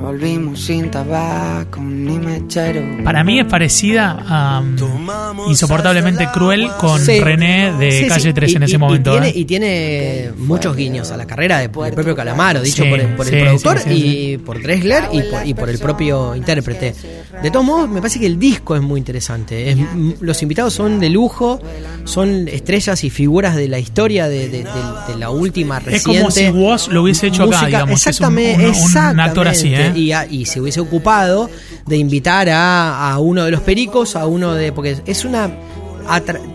Volvimos 0.00 0.60
sin 0.60 0.90
tabaco 0.90 1.80
ni 1.80 2.18
mechero. 2.18 2.82
Para 3.04 3.24
mí 3.24 3.40
es 3.40 3.46
parecida 3.46 4.24
a 4.28 4.60
um, 4.60 5.48
Insoportablemente 5.48 6.28
Cruel 6.32 6.68
con 6.78 7.00
Sí. 7.00 7.20
René 7.20 7.72
de 7.78 7.90
Sí, 7.92 8.08
Calle 8.08 8.20
sí, 8.28 8.32
3 8.32 8.54
en 8.56 8.62
y- 8.62 8.64
ese 8.66 8.74
y- 8.74 8.78
momento. 8.78 9.10
Y 9.10 9.12
tiene, 9.14 9.28
¿eh? 9.28 9.32
y 9.34 9.44
tiene 9.44 10.30
muchos 10.38 10.76
guiños 10.76 11.10
a 11.10 11.16
la 11.16 11.26
carrera 11.26 11.58
de- 11.58 11.68
del 11.68 11.94
propio 11.94 12.14
Calamaro, 12.16 12.62
dicho 12.62 12.82
Sí, 12.84 12.88
por, 12.90 13.00
el, 13.00 13.08
por 13.14 13.26
el 13.26 13.32
sí, 13.34 13.40
productor 13.40 13.78
sí, 13.80 13.88
sí, 13.90 14.30
y 14.32 14.38
por 14.38 14.62
Drexler 14.62 15.04
y 15.12 15.22
por, 15.22 15.46
y 15.46 15.54
por 15.54 15.68
el 15.70 15.78
propio 15.78 16.34
intérprete. 16.34 16.94
De 17.42 17.50
todos 17.50 17.64
modos, 17.64 17.88
me 17.88 18.00
parece 18.00 18.18
que 18.20 18.26
el 18.26 18.38
disco 18.38 18.76
es 18.76 18.82
muy 18.82 18.98
interesante. 18.98 19.70
Es- 19.70 19.78
los 20.20 20.42
invitados 20.42 20.74
son 20.74 21.00
de 21.00 21.10
lujo, 21.10 21.60
son 22.04 22.48
estrellas 22.48 23.04
y 23.04 23.10
figuras 23.10 23.56
de 23.56 23.68
la 23.68 23.78
historia 23.78 24.28
de, 24.28 24.48
de- 24.48 24.64
de- 24.64 25.12
de 25.12 25.16
la 25.18 25.30
última 25.30 25.78
Es 25.78 25.84
reciente. 25.84 26.18
como 26.20 26.30
si 26.30 26.48
Woz 26.48 26.88
lo 26.88 27.02
hubiese 27.02 27.26
hecho 27.28 27.42
acá, 27.44 27.50
Música- 27.62 27.66
digamos. 27.66 28.00
Es 28.00 28.06
un, 28.06 28.10
Exactamente, 28.10 28.68
un- 28.68 28.74
un- 28.74 29.10
un 29.14 29.20
actor 29.20 29.48
así, 29.48 29.74
¿eh? 29.74 29.87
Y, 29.96 30.12
a- 30.12 30.26
y 30.26 30.44
se 30.46 30.60
hubiese 30.60 30.80
ocupado 30.80 31.50
de 31.86 31.96
invitar 31.96 32.48
a, 32.48 33.10
a 33.12 33.18
uno 33.18 33.44
de 33.44 33.50
los 33.50 33.60
pericos, 33.60 34.16
a 34.16 34.26
uno 34.26 34.54
de. 34.54 34.72
Porque 34.72 34.96
es 35.06 35.24
una. 35.24 35.50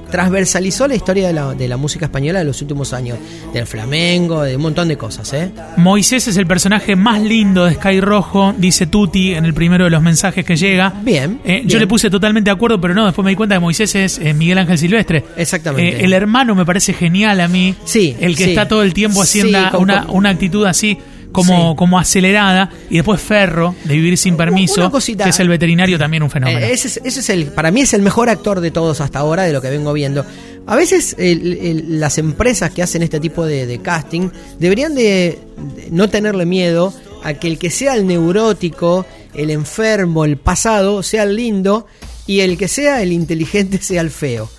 transversalizó 0.10 0.88
la 0.88 0.96
historia 0.96 1.28
de 1.28 1.34
la, 1.34 1.54
de 1.54 1.68
la 1.68 1.78
música 1.78 2.06
española 2.06 2.40
de 2.40 2.46
los 2.46 2.62
últimos 2.62 2.94
años. 2.94 3.18
Del 3.54 3.66
flamenco, 3.68 4.42
de 4.42 4.56
un 4.56 4.62
montón 4.64 4.88
de 4.88 4.98
cosas, 4.98 5.32
¿eh? 5.34 5.52
Moisés 5.78 6.28
es 6.28 6.38
el 6.38 6.48
personaje 6.48 6.96
más 6.96 7.22
lindo 7.22 7.66
de 7.66 7.76
Sky 7.76 8.02
Rojo, 8.02 8.54
dice 8.58 8.88
Tuti 8.88 9.34
en 9.34 9.46
el 9.46 9.54
primero 9.54 9.84
de 9.86 9.90
los 9.92 10.02
mensajes 10.02 10.44
que 10.46 10.56
llega. 10.56 10.94
Bien, 11.04 11.40
Eh, 11.46 11.64
Yo 11.66 11.80
le 11.80 11.88
puse 11.88 12.10
totalmente 12.10 12.50
de 12.50 12.56
acuerdo, 12.56 12.80
pero 12.82 12.94
no, 12.94 13.06
después 13.06 13.24
me 13.24 13.32
di 13.32 13.36
cuenta 13.36 13.56
que 13.56 13.60
Moisés 13.60 13.94
es 13.96 14.18
eh, 14.20 14.34
Miguel 14.34 14.58
Ángel 14.58 14.78
Silvestre. 14.78 15.24
Exactamente. 15.38 16.00
Eh, 16.02 16.06
el 16.06 16.14
hermano 16.14 16.56
me 16.56 16.66
parece 16.66 16.94
genial 16.94 17.40
a 17.40 17.48
mí. 17.48 17.76
Sí, 17.86 18.16
El 18.20 18.36
que 18.36 18.46
sí. 18.46 18.50
está 18.52 18.68
todo 18.68 18.82
el 18.84 18.94
tiempo 18.94 19.22
haciendo 19.22 19.60
Sí, 19.60 19.76
una, 19.78 20.06
una 20.10 20.30
actitud 20.30 20.66
así. 20.66 20.98
Como, 21.34 21.72
Sí. 21.72 21.76
como 21.76 22.00
acelerada 22.00 22.70
y 22.90 22.96
después 22.96 23.20
Ferro 23.20 23.76
de 23.84 23.96
vivir 23.96 24.18
sin 24.18 24.38
permiso 24.38 24.90
cosita. 24.90 25.26
que 25.26 25.32
es 25.32 25.40
el 25.42 25.50
veterinario 25.50 25.98
también 25.98 26.24
un 26.24 26.30
fenómeno 26.30 26.60
Eh, 26.60 26.72
ese, 26.72 26.88
es, 26.88 27.02
ese 27.04 27.20
es 27.20 27.30
el, 27.30 27.46
para 27.48 27.72
mí 27.72 27.82
es 27.82 27.94
el 27.94 28.02
mejor 28.02 28.30
actor 28.30 28.62
de 28.62 28.72
todos 28.72 29.02
hasta 29.02 29.20
ahora, 29.20 29.44
de 29.44 29.52
lo 29.52 29.62
que 29.62 29.70
vengo 29.70 29.92
viendo. 29.94 30.26
A 30.66 30.76
veces 30.78 31.16
el- 31.20 31.58
el- 31.60 32.00
las 32.00 32.18
empresas 32.20 32.72
que 32.72 32.82
hacen 32.84 33.04
este 33.04 33.20
tipo 33.20 33.46
de, 33.46 33.66
de 33.66 33.80
casting 33.82 34.30
deberían 34.60 34.96
de, 34.96 35.40
de 35.76 35.88
no 35.92 36.08
tenerle 36.10 36.46
miedo 36.46 36.94
a 37.24 37.34
que 37.34 37.48
el 37.48 37.58
que 37.58 37.70
sea 37.70 37.96
el 37.96 38.06
neurótico, 38.08 39.06
el 39.34 39.50
enfermo, 39.50 40.26
el 40.26 40.38
pasado, 40.38 41.02
sea 41.04 41.24
el 41.24 41.36
lindo 41.36 41.88
y 42.28 42.42
el 42.42 42.58
que 42.58 42.68
sea 42.68 43.02
el 43.02 43.12
inteligente 43.12 43.78
sea 43.82 44.02
el 44.02 44.12
feo. 44.12 44.50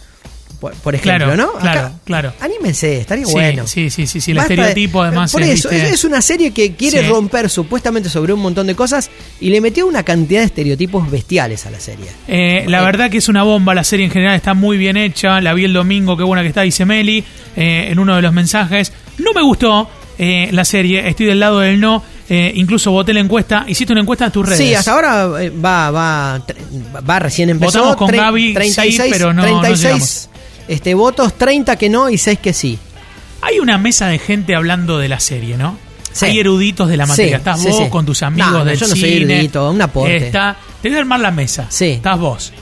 Por, 0.64 0.72
por 0.76 0.94
ejemplo, 0.94 1.26
Claro, 1.26 1.36
¿no? 1.36 1.52
claro, 1.60 1.90
claro. 2.04 2.32
Anímense, 2.40 3.00
estaría 3.00 3.26
Sí, 3.26 3.32
bueno. 3.32 3.66
sí, 3.66 3.90
sí, 3.90 4.06
sí, 4.06 4.18
sí, 4.18 4.30
el 4.30 4.38
Basta 4.38 4.48
de- 4.54 4.60
estereotipo 4.62 5.02
además 5.02 5.30
Por 5.30 5.42
es, 5.42 5.50
eso, 5.60 5.68
¿viste? 5.68 5.90
es, 5.90 6.04
una 6.04 6.22
serie 6.22 6.52
que 6.52 6.72
quiere 6.74 7.02
Sí. 7.02 7.06
romper 7.08 7.50
supuestamente 7.50 8.08
sobre 8.08 8.32
un 8.32 8.40
montón 8.40 8.66
de 8.66 8.74
cosas 8.74 9.10
y 9.42 9.50
le 9.50 9.60
metió 9.60 9.86
una 9.86 10.02
cantidad 10.04 10.40
de 10.40 10.46
estereotipos 10.46 11.10
bestiales 11.10 11.66
a 11.66 11.70
la 11.70 11.80
serie. 11.80 12.06
Eh, 12.28 12.64
la 12.66 12.80
verdad 12.80 13.10
que 13.10 13.18
es 13.18 13.28
una 13.28 13.42
bomba, 13.42 13.74
la 13.74 13.84
serie 13.84 14.06
en 14.06 14.10
general 14.12 14.36
está 14.36 14.54
muy 14.54 14.78
bien 14.78 14.96
hecha, 14.96 15.38
la 15.42 15.52
vi 15.52 15.64
el 15.66 15.74
domingo, 15.74 16.16
qué 16.16 16.22
buena 16.22 16.40
que 16.42 16.48
está, 16.48 16.62
dice 16.62 16.86
Meli, 16.86 17.22
eh, 17.56 17.88
en 17.90 17.98
uno 17.98 18.16
de 18.16 18.22
los 18.22 18.32
mensajes. 18.32 18.90
No 19.18 19.32
me 19.34 19.42
gustó 19.42 19.90
eh, 20.18 20.48
la 20.52 20.64
serie, 20.64 21.06
estoy 21.08 21.26
del 21.26 21.40
lado 21.40 21.60
del 21.60 21.78
no, 21.80 22.02
eh, 22.28 22.52
incluso 22.54 22.90
voté 22.92 23.12
la 23.12 23.20
encuesta, 23.20 23.64
hiciste 23.68 23.92
una 23.92 24.00
encuesta 24.02 24.24
en 24.26 24.30
tus 24.32 24.46
redes. 24.46 24.58
Sí, 24.58 24.72
hasta 24.74 24.92
ahora 24.92 25.42
eh, 25.42 25.50
va, 25.50 25.90
va, 25.90 26.42
va 27.08 27.18
recién 27.18 27.50
empezó. 27.50 27.78
Votamos 27.80 27.96
con 27.96 28.10
Gaby, 28.10 28.56
sí, 28.70 28.98
pero 29.10 29.32
no- 29.32 29.42
no 29.42 29.60
36 29.60 29.82
llegamos. 29.82 30.28
Este, 30.68 30.94
votos, 30.94 31.34
30 31.34 31.76
que 31.76 31.88
no 31.88 32.08
y 32.10 32.18
6 32.18 32.38
que 32.40 32.52
sí. 32.52 32.78
Hay 33.42 33.58
una 33.58 33.76
mesa 33.78 34.06
de 34.08 34.18
gente 34.18 34.54
hablando 34.54 34.98
de 34.98 35.08
la 35.08 35.20
serie, 35.20 35.56
¿no? 35.56 35.78
Sí. 36.12 36.26
Hay 36.26 36.38
eruditos 36.38 36.88
de 36.88 36.96
la 36.96 37.06
materia. 37.06 37.36
Sí, 37.36 37.38
Estás 37.38 37.60
sí, 37.60 37.68
vos 37.68 37.88
con 37.88 38.06
tus 38.06 38.22
amigos 38.22 38.52
No, 38.52 38.64
del 38.64 38.78
yo 38.78 38.86
no 38.86 38.94
soy 38.96 39.18
cine. 39.18 39.34
erudito, 39.34 39.70
un 39.70 39.82
aporte. 39.82 40.16
Está, 40.16 40.56
te 40.80 40.88
voy 40.88 40.96
a 40.96 41.00
armar 41.00 41.20
la 41.20 41.30
mesa. 41.32 41.66
Sí. 41.68 41.86
Estás 41.90 42.18
vos. 42.18 42.52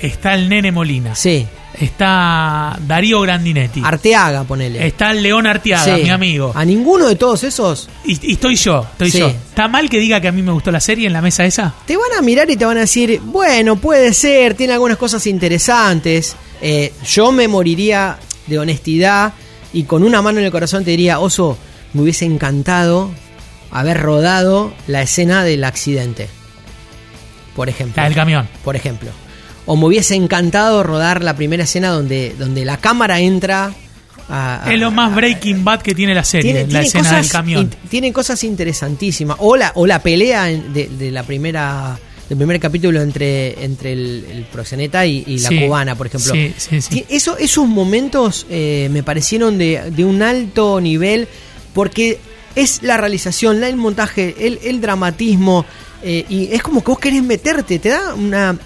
Está 0.00 0.34
el 0.34 0.48
nene 0.48 0.70
Molina. 0.70 1.14
Sí. 1.14 1.46
Está 1.80 2.76
Darío 2.86 3.20
Grandinetti. 3.22 3.80
Arteaga, 3.82 4.44
ponele. 4.44 4.86
Está 4.86 5.12
el 5.12 5.22
León 5.22 5.46
Arteaga, 5.46 5.96
mi 5.96 6.10
amigo. 6.10 6.52
A 6.54 6.64
ninguno 6.64 7.06
de 7.08 7.16
todos 7.16 7.42
esos 7.44 7.88
Y, 8.04 8.18
y 8.28 8.32
estoy 8.34 8.56
yo, 8.56 8.86
estoy 8.92 9.10
yo. 9.10 9.28
¿Está 9.28 9.66
mal 9.68 9.88
que 9.88 9.98
diga 9.98 10.20
que 10.20 10.28
a 10.28 10.32
mí 10.32 10.42
me 10.42 10.52
gustó 10.52 10.70
la 10.70 10.80
serie 10.80 11.06
en 11.06 11.12
la 11.12 11.22
mesa 11.22 11.44
esa? 11.44 11.72
te 11.86 11.96
van 11.96 12.12
a 12.18 12.22
mirar 12.22 12.50
y 12.50 12.56
te 12.56 12.64
van 12.64 12.76
a 12.76 12.80
decir, 12.80 13.20
bueno, 13.24 13.76
puede 13.76 14.12
ser, 14.14 14.54
tiene 14.54 14.74
algunas 14.74 14.98
cosas 14.98 15.26
interesantes. 15.26 16.36
Eh, 16.62 16.92
yo 17.06 17.32
me 17.32 17.48
moriría 17.48 18.18
de 18.46 18.58
honestidad 18.58 19.32
y 19.72 19.84
con 19.84 20.02
una 20.02 20.20
mano 20.22 20.38
en 20.40 20.44
el 20.46 20.50
corazón 20.50 20.84
te 20.84 20.90
diría, 20.90 21.18
Oso, 21.20 21.56
me 21.92 22.02
hubiese 22.02 22.24
encantado 22.24 23.10
haber 23.70 24.00
rodado 24.00 24.72
la 24.86 25.02
escena 25.02 25.44
del 25.44 25.64
accidente. 25.64 26.28
Por 27.54 27.68
ejemplo. 27.68 27.94
La 28.02 28.04
del 28.08 28.14
camión. 28.16 28.48
Por 28.64 28.76
ejemplo. 28.76 29.10
O 29.66 29.76
me 29.76 29.86
hubiese 29.86 30.14
encantado 30.14 30.82
rodar 30.82 31.22
la 31.22 31.36
primera 31.36 31.64
escena 31.64 31.88
donde, 31.90 32.34
donde 32.38 32.64
la 32.64 32.78
cámara 32.78 33.20
entra 33.20 33.72
a, 34.28 34.64
a- 34.64 34.72
es 34.72 34.78
lo 34.80 34.90
más 34.90 35.14
Breaking 35.14 35.64
Bad 35.64 35.82
que 35.82 35.94
tiene 35.94 36.14
la 36.14 36.24
serie, 36.24 36.52
tiene, 36.52 36.60
la 36.62 36.68
tiene 36.68 36.86
escena 36.86 37.04
cosas 37.04 37.22
del 37.22 37.30
camión. 37.32 37.60
in- 37.62 37.88
tiene 37.88 38.12
cosas 38.12 38.42
interesantísimas. 38.44 39.36
O 39.40 39.56
la, 39.56 39.72
o 39.74 39.86
la 39.86 40.00
pelea 40.02 40.44
de 40.44 41.10
la 41.12 41.22
primera 41.22 41.98
del 42.30 42.38
primer 42.38 42.58
capítulo 42.58 43.02
entre, 43.02 43.62
entre 43.62 43.92
el, 43.92 44.24
el 44.30 44.44
proxeneta 44.44 45.04
y, 45.04 45.22
y 45.26 45.38
la 45.40 45.48
Sí. 45.50 45.60
cubana, 45.60 45.96
por 45.96 46.06
ejemplo. 46.06 46.32
Sí, 46.32 46.54
sí, 46.80 47.04
Eso, 47.10 47.36
esos 47.36 47.66
momentos 47.68 48.46
eh, 48.48 48.88
me 48.90 49.02
parecieron 49.02 49.58
de, 49.58 49.90
de 49.90 50.04
un 50.06 50.22
alto 50.22 50.80
nivel 50.80 51.28
porque 51.74 52.18
es 52.54 52.82
la 52.82 52.96
realización, 52.96 53.62
el 53.64 53.76
montaje, 53.76 54.34
el, 54.46 54.58
el 54.64 54.80
dramatismo 54.80 55.66
eh, 56.02 56.24
y 56.28 56.48
es 56.52 56.62
como 56.62 56.82
que 56.82 56.90
vos 56.92 56.98
querés 56.98 57.22
meterte, 57.22 57.78
te 57.78 57.90
da 57.90 58.14
una... 58.14 58.56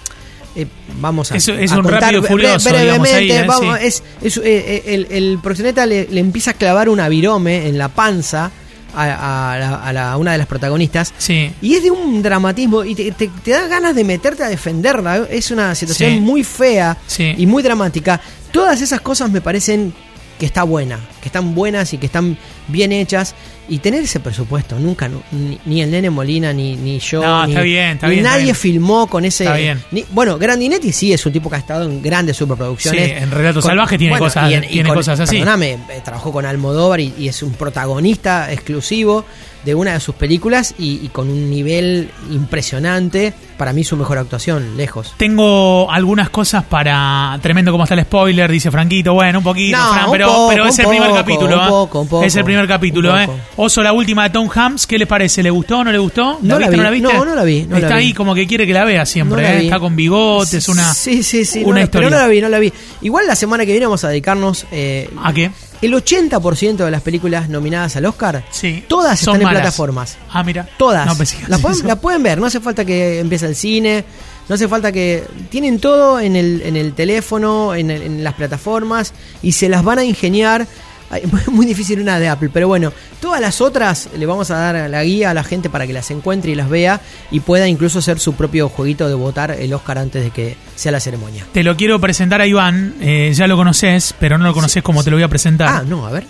eh, 0.55 0.65
vamos 1.01 1.31
a, 1.31 1.35
Es- 1.37 1.47
es 1.49 1.71
a 1.71 1.75
un 1.77 1.81
contar 1.83 2.01
Rápido 2.03 2.23
Furioso, 2.23 2.69
brevemente, 2.69 3.13
ahí, 3.15 3.31
¿eh? 3.31 3.43
vamos, 3.47 3.77
Sí. 3.79 3.85
es, 3.87 4.03
es, 4.21 4.37
eh, 4.37 4.41
eh, 4.45 4.83
el, 4.93 5.07
el 5.11 5.39
proxeneta 5.43 5.85
le, 5.85 6.07
le 6.09 6.19
empieza 6.19 6.51
a 6.51 6.53
clavar 6.53 6.87
una 6.87 7.09
virome 7.09 7.67
en 7.67 7.77
la 7.77 7.89
panza 7.89 8.51
a, 8.95 9.53
a 9.53 9.57
la- 9.59 9.75
a 9.75 9.93
la- 9.93 10.17
una 10.17 10.31
de 10.31 10.37
las 10.37 10.47
protagonistas 10.47 11.13
Sí. 11.17 11.51
y 11.61 11.75
es 11.75 11.83
de 11.83 11.91
un 11.91 12.21
dramatismo 12.23 12.83
y 12.83 12.95
te, 12.95 13.11
te- 13.11 13.27
te 13.43 13.51
da 13.51 13.67
ganas 13.67 13.95
de 13.95 14.03
meterte 14.03 14.43
a 14.43 14.47
defenderla. 14.49 15.27
Es 15.29 15.51
una 15.51 15.75
situación 15.75 16.13
Sí. 16.13 16.19
muy 16.19 16.43
fea 16.43 16.97
Sí. 17.07 17.33
y 17.37 17.45
muy 17.45 17.61
dramática. 17.63 18.19
Todas 18.51 18.81
esas 18.81 19.01
cosas 19.01 19.29
me 19.29 19.41
parecen 19.41 19.93
que 20.39 20.45
está 20.45 20.63
buena, 20.63 20.99
que 21.21 21.29
están 21.29 21.55
buenas 21.55 21.93
y 21.93 21.97
que 21.97 22.07
están 22.07 22.37
bien 22.67 22.91
hechas. 22.91 23.35
Y 23.67 23.79
tener 23.79 24.03
ese 24.03 24.19
presupuesto, 24.19 24.77
nunca, 24.79 25.07
nu- 25.07 25.23
ni, 25.31 25.57
ni 25.65 25.81
el 25.81 25.89
nene 25.89 26.09
Molina, 26.09 26.53
ni, 26.53 26.75
ni 26.75 26.99
yo, 26.99 27.21
No, 27.23 27.45
ni, 27.45 27.53
está 27.53 27.61
bien, 27.63 27.91
está 27.93 28.07
ni 28.07 28.13
bien, 28.15 28.25
está 28.25 28.31
nadie 28.37 28.43
bien. 28.45 28.55
filmó 28.55 29.07
con 29.07 29.25
ese... 29.25 29.43
Está 29.45 29.55
bien. 29.57 29.83
ni- 29.91 30.05
bueno, 30.11 30.37
Grandinetti 30.37 30.91
sí 30.91 31.11
es 31.13 31.25
un 31.25 31.31
tipo 31.33 31.49
que 31.49 31.55
ha 31.55 31.59
estado 31.59 31.85
en 31.89 32.01
grandes 32.01 32.37
superproducciones. 32.37 33.05
Sí, 33.05 33.11
en 33.11 33.31
Relatos 33.31 33.65
Salvajes 33.65 33.97
tiene 33.97 34.17
cosas- 34.19 34.49
tiene 34.69 34.89
cosas 34.93 35.19
así. 35.19 35.37
Perdóname, 35.37 35.71
eh, 35.71 36.01
trabajó 36.03 36.31
con 36.31 36.45
Almodóvar 36.45 36.99
y, 36.99 37.13
y 37.17 37.27
es 37.27 37.41
un 37.41 37.53
protagonista 37.53 38.51
exclusivo 38.51 39.25
de 39.63 39.73
una 39.73 39.93
de 39.93 39.99
sus 39.99 40.13
películas 40.13 40.75
y, 40.77 40.99
y 41.03 41.07
con 41.07 41.27
un 41.27 41.49
nivel 41.49 42.11
impresionante. 42.31 43.33
Para 43.57 43.71
mí 43.71 43.83
su 43.85 43.95
mejor 43.95 44.17
actuación, 44.17 44.75
lejos. 44.75 45.13
Tengo 45.17 45.89
algunas 45.89 46.29
cosas 46.29 46.63
para. 46.65 47.39
Tremendo 47.41 47.71
como 47.71 47.85
está 47.85 47.93
el 47.95 48.01
spoiler, 48.01 48.51
dice 48.51 48.69
Franquito. 48.69 49.13
Bueno, 49.13 49.37
un 49.39 49.43
poquito, 49.45 49.77
No, 49.77 49.93
Fran, 49.93 50.05
un 50.07 50.11
pero, 50.11 50.27
poco, 50.27 50.49
pero 50.49 50.65
es 50.67 50.77
el 50.79 50.87
primer 50.87 51.11
capítulo. 51.13 51.55
un 51.57 51.63
¿eh? 51.63 51.69
poco, 51.69 52.01
un 52.01 52.07
poco, 52.09 52.23
es 52.25 52.35
el 52.35 52.43
primer 52.43 52.67
capítulo, 52.67 53.17
¿eh? 53.17 53.29
Oso, 53.57 53.81
la 53.81 53.93
última 53.93 54.23
de 54.23 54.31
Tom 54.31 54.49
Hanks, 54.53 54.85
¿qué 54.85 54.97
le 54.97 55.07
parece? 55.07 55.41
¿Le 55.41 55.49
gustó 55.49 55.79
o 55.79 55.83
no 55.85 55.91
le 55.91 55.97
gustó? 55.97 56.39
No 56.41 56.59
la 56.59 56.67
viste, 56.67 56.71
vi, 56.71 56.77
¿No 56.77 56.83
la 56.83 56.89
viste? 56.91 57.13
no, 57.13 57.25
no 57.25 57.35
la 57.35 57.43
vi, 57.45 57.63
no 57.63 57.75
Está 57.77 57.89
la 57.89 57.95
vi. 57.95 58.03
ahí 58.07 58.13
como 58.13 58.35
que 58.35 58.45
quiere 58.47 58.67
que 58.67 58.73
la 58.73 58.83
vea 58.83 59.05
siempre, 59.05 59.41
No 59.41 59.47
la 59.47 59.53
¿eh? 59.55 59.59
vi. 59.59 59.65
Está 59.67 59.79
con 59.79 59.95
bigotes, 59.95 60.67
una. 60.67 60.93
Sí, 60.93 61.23
sí, 61.23 61.45
sí. 61.45 61.61
no 61.61 61.67
una 61.69 61.79
la- 61.79 61.83
historia. 61.85 62.09
Pero 62.09 62.17
no 62.17 62.21
la 62.21 62.27
vi, 62.29 62.41
no 62.41 62.49
la 62.49 62.59
vi. 62.59 62.73
Igual 63.01 63.27
la 63.27 63.35
semana 63.37 63.65
que 63.65 63.71
viene 63.71 63.85
vamos 63.85 64.03
a 64.03 64.09
dedicarnos. 64.09 64.65
eh, 64.71 65.09
¿A 65.23 65.31
qué? 65.31 65.51
el 65.81 65.93
80% 65.93 66.83
de 66.83 66.89
las 66.91 67.01
películas 67.01 67.47
nominadas 67.47 67.95
al 67.95 68.05
Oscar, 68.05 68.43
Sí. 68.51 68.83
todas 68.87 69.19
están 69.19 69.41
en 69.41 69.47
plataformas. 69.47 70.17
Ah, 70.31 70.43
mira. 70.43 70.67
Todas. 70.77 71.05
No, 71.05 71.15
pensé 71.15 71.37
que 71.37 71.47
la, 71.47 71.57
pueden, 71.97 72.23
la 72.23 72.29
ver, 72.29 72.39
no 72.39 72.47
hace 72.47 72.59
falta 72.59 72.83
que 72.83 73.19
empiece 73.19 73.45
el 73.45 73.55
cine, 73.55 74.03
no 74.49 74.55
hace 74.55 74.67
falta 74.67 74.91
que... 74.91 75.23
Tienen 75.49 75.79
todo 75.79 76.19
en 76.19 76.35
el, 76.35 76.61
en 76.65 76.75
el 76.75 76.93
teléfono, 76.93 77.73
en, 77.75 77.91
el- 77.91 78.01
en 78.01 78.23
las 78.23 78.33
plataformas, 78.33 79.13
y 79.43 79.51
se 79.53 79.69
las 79.69 79.83
van 79.83 79.99
a 79.99 80.03
ingeniar. 80.03 80.65
Muy 81.51 81.65
difícil 81.65 81.99
una 82.01 82.19
de 82.19 82.27
Apple, 82.27 82.49
pero 82.51 82.67
bueno, 82.67 82.91
todas 83.21 83.39
las 83.39 83.61
otras 83.61 84.09
le 84.17 84.25
vamos 84.25 84.51
a 84.51 84.57
dar 84.57 84.89
la 84.89 85.03
guía 85.03 85.31
a 85.31 85.33
la 85.33 85.43
gente 85.43 85.69
para 85.69 85.87
que 85.87 85.93
las 85.93 86.09
encuentre 86.11 86.51
y 86.51 86.55
las 86.55 86.69
vea 86.69 87.01
y 87.31 87.39
pueda 87.39 87.67
incluso 87.67 87.99
hacer 87.99 88.19
su 88.19 88.33
propio 88.33 88.69
jueguito 88.69 89.07
de 89.07 89.13
votar 89.13 89.51
el 89.51 89.73
Oscar 89.73 89.97
antes 89.97 90.23
de 90.23 90.31
que 90.31 90.57
sea 90.75 90.91
la 90.91 90.99
ceremonia. 90.99 91.45
Te 91.51 91.63
lo 91.63 91.75
quiero 91.75 91.99
presentar 91.99 92.41
a 92.41 92.47
Iván. 92.47 92.95
eh, 93.01 93.31
ya 93.33 93.47
lo 93.47 93.55
conoces, 93.55 94.15
pero 94.19 94.37
no 94.37 94.45
lo 94.45 94.53
conoces 94.53 94.83
como 94.83 95.03
te 95.03 95.11
lo 95.11 95.17
voy 95.17 95.23
a 95.23 95.29
presentar. 95.29 95.67
Ah, 95.69 95.83
no, 95.87 96.05
a 96.05 96.11
ver. 96.11 96.25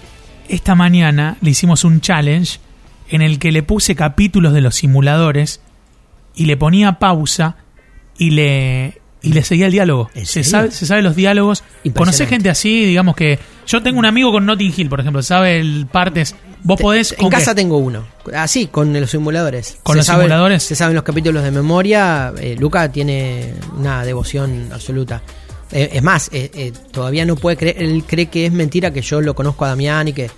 Esta 0.48 0.76
mañana 0.76 1.38
le 1.42 1.52
hicimos 1.52 1.84
un 1.84 2.02
challenge 2.02 2.60
en 3.10 3.22
el 3.22 3.40
que 3.40 3.52
le 3.52 3.64
puse 3.64 3.96
capítulos 3.96 4.54
de 4.54 4.62
los 4.62 4.76
simuladores 4.76 5.62
y 6.36 6.46
le 6.46 6.58
ponía 6.58 7.00
pausa 7.00 7.56
y 8.18 8.32
le 8.32 9.02
y 9.26 9.34
le 9.34 9.44
seguía 9.44 9.66
el 9.66 9.72
diálogo. 9.72 10.10
¿En 10.14 10.26
Se 10.26 10.44
sabe, 10.44 10.72
se 10.72 10.86
sabe 10.86 11.02
los 11.02 11.16
diálogos. 11.16 11.64
¿Conocés 11.94 12.30
gente 12.30 12.50
así? 12.50 12.86
Digamos 12.86 13.16
que. 13.16 13.40
Yo 13.68 13.82
tengo 13.82 13.98
un 13.98 14.06
amigo 14.06 14.32
con 14.32 14.46
Notting 14.46 14.74
Hill, 14.78 14.90
por 14.90 15.00
ejemplo, 15.00 15.22
sabe 15.24 15.60
el 15.60 15.88
partes. 15.92 16.36
Vos 16.64 16.80
podés. 16.80 17.16
En 17.18 17.30
casa 17.30 17.54
tengo 17.56 17.78
uno. 17.78 18.06
Así, 18.36 18.68
con 18.68 18.94
los 19.00 19.10
simuladores. 19.10 19.78
¿Con 19.84 19.98
los 19.98 20.06
sabe- 20.06 20.24
simuladores? 20.24 20.64
Se 20.64 20.76
saben 20.76 20.96
los 20.96 21.04
capítulos 21.04 21.44
de 21.44 21.52
memoria. 21.52 22.32
eh, 22.40 22.56
Luca 22.60 22.92
tiene 22.92 23.54
una 23.78 24.06
devoción 24.06 24.70
absoluta. 24.72 25.22
Eh, 25.72 25.90
es 25.94 26.04
más, 26.04 26.30
eh, 26.32 26.72
todavía 26.92 27.26
no 27.26 27.36
puede 27.36 27.58
creer. 27.58 27.82
Él 27.82 28.04
cree 28.08 28.28
que 28.28 28.46
es 28.46 28.52
mentira 28.52 28.92
que 28.92 29.02
yo 29.02 29.20
lo 29.20 29.34
conozco 29.34 29.66
a 29.66 29.70
Damián 29.70 30.08
y 30.08 30.14
que 30.14 30.30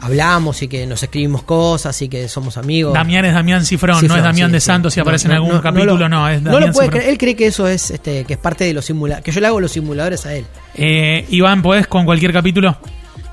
hablamos 0.00 0.62
y 0.62 0.68
que 0.68 0.86
nos 0.86 1.02
escribimos 1.02 1.42
cosas 1.42 2.00
y 2.02 2.08
que 2.08 2.28
somos 2.28 2.56
amigos. 2.56 2.94
Damián 2.94 3.24
es 3.24 3.34
Damián 3.34 3.64
Cifrón, 3.64 4.06
no 4.06 4.16
es 4.16 4.22
Damián 4.22 4.48
sí, 4.50 4.52
de 4.54 4.60
sí. 4.60 4.66
Santos 4.66 4.94
si 4.94 5.00
No, 5.00 5.02
aparece 5.02 5.28
no, 5.28 5.34
en 5.34 5.36
algún 5.36 5.52
no, 5.54 5.62
capítulo, 5.62 5.96
lo- 5.96 6.08
no, 6.08 6.28
es 6.28 6.40
No 6.42 6.50
Damián 6.52 6.68
lo 6.68 6.72
puede 6.72 6.86
Cifrón. 6.86 7.00
creer. 7.00 7.10
Él 7.12 7.18
cree 7.18 7.36
que 7.36 7.46
eso 7.46 7.66
es 7.68 7.90
este 7.90 8.24
que 8.24 8.34
es 8.34 8.38
parte 8.38 8.64
de 8.64 8.72
los 8.74 8.84
simuladores. 8.84 9.24
Que 9.24 9.32
yo 9.32 9.40
le 9.40 9.46
hago 9.46 9.60
los 9.60 9.72
simuladores 9.72 10.24
a 10.26 10.34
él. 10.34 10.44
Eh, 10.74 11.24
Iván, 11.30 11.62
¿podés 11.62 11.86
con 11.86 12.04
cualquier 12.04 12.32
capítulo? 12.32 12.76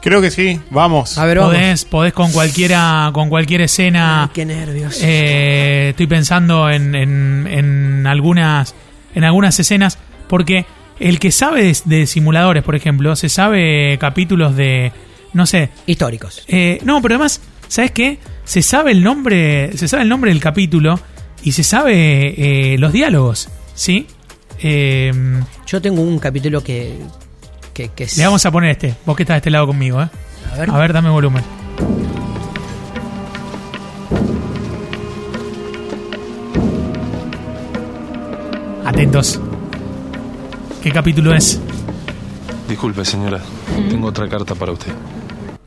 Creo 0.01 0.21
que 0.21 0.31
sí, 0.31 0.59
vamos. 0.69 1.17
A 1.17 1.25
ver, 1.25 1.37
vamos. 1.39 1.53
¿Podés, 1.53 1.85
podés 1.85 2.11
con 2.13 2.31
cualquiera, 2.33 3.09
con 3.13 3.29
cualquier 3.29 3.61
escena. 3.61 4.23
Ay, 4.23 4.29
qué 4.33 4.45
nervios. 4.45 4.99
Eh, 5.01 5.87
estoy 5.91 6.07
pensando 6.07 6.69
en, 6.69 6.93
en, 6.93 7.47
en 7.49 8.05
algunas 8.07 8.75
en 9.15 9.23
algunas 9.23 9.57
escenas 9.59 9.97
porque 10.27 10.65
el 10.99 11.19
que 11.19 11.31
sabe 11.31 11.63
de, 11.63 11.77
de 11.85 12.05
simuladores 12.07 12.63
por 12.63 12.75
ejemplo 12.75 13.15
se 13.15 13.29
sabe 13.29 13.97
capítulos 13.99 14.55
de 14.55 14.91
no 15.33 15.45
sé 15.45 15.69
Históricos. 15.85 16.43
eh, 16.47 16.79
no 16.83 17.01
pero 17.01 17.15
además 17.15 17.41
sabes 17.67 17.91
qué 17.91 18.19
se 18.45 18.61
sabe 18.61 18.91
el 18.91 19.03
nombre 19.03 19.75
se 19.77 19.87
sabe 19.87 20.03
el 20.03 20.09
nombre 20.09 20.31
del 20.31 20.39
capítulo 20.41 20.99
y 21.43 21.51
se 21.53 21.63
sabe 21.63 22.73
eh, 22.73 22.77
los 22.77 22.91
diálogos 22.93 23.49
sí 23.75 24.07
Eh, 24.61 25.11
Yo 25.67 25.81
tengo 25.81 26.01
un 26.01 26.19
capítulo 26.19 26.63
que. 26.63 26.93
que, 27.73 27.89
que 27.89 28.03
es- 28.05 28.17
le 28.17 28.25
vamos 28.25 28.45
a 28.45 28.51
poner 28.51 28.71
este 28.71 28.93
vos 29.05 29.15
que 29.17 29.23
estás 29.23 29.35
de 29.35 29.37
este 29.39 29.49
lado 29.49 29.67
conmigo 29.67 30.01
¿eh? 30.01 30.07
A 30.53 30.57
ver. 30.57 30.69
a 30.69 30.77
ver 30.77 30.93
dame 30.93 31.09
volumen 31.09 31.43
atentos 38.85 39.39
¿Qué 40.81 40.91
capítulo 40.91 41.33
es? 41.33 41.61
Disculpe, 42.67 43.05
señora. 43.05 43.39
Tengo 43.89 44.07
otra 44.09 44.27
carta 44.27 44.53
para 44.53 44.73
usted. 44.73 44.91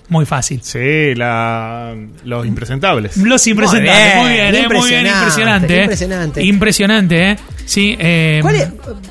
Muy 0.08 0.24
fácil. 0.24 0.60
Sí, 0.62 1.14
la, 1.16 1.94
los 2.24 2.46
impresentables. 2.46 3.16
Los 3.16 3.46
impresentables, 3.46 4.16
muy 4.16 4.32
bien, 4.32 4.52
bien, 4.52 4.64
eh, 4.64 4.68
muy 4.68 4.88
bien, 4.88 5.06
impresionante, 5.06 5.12
impresionante. 5.12 5.74
eh. 5.74 5.82
impresionante. 5.82 6.42
Impresionante, 6.44 7.30
¿eh? 7.32 7.36
Sí, 7.66 7.96
eh, 7.98 8.38
¿Cuál 8.42 8.54
es? 8.54 8.68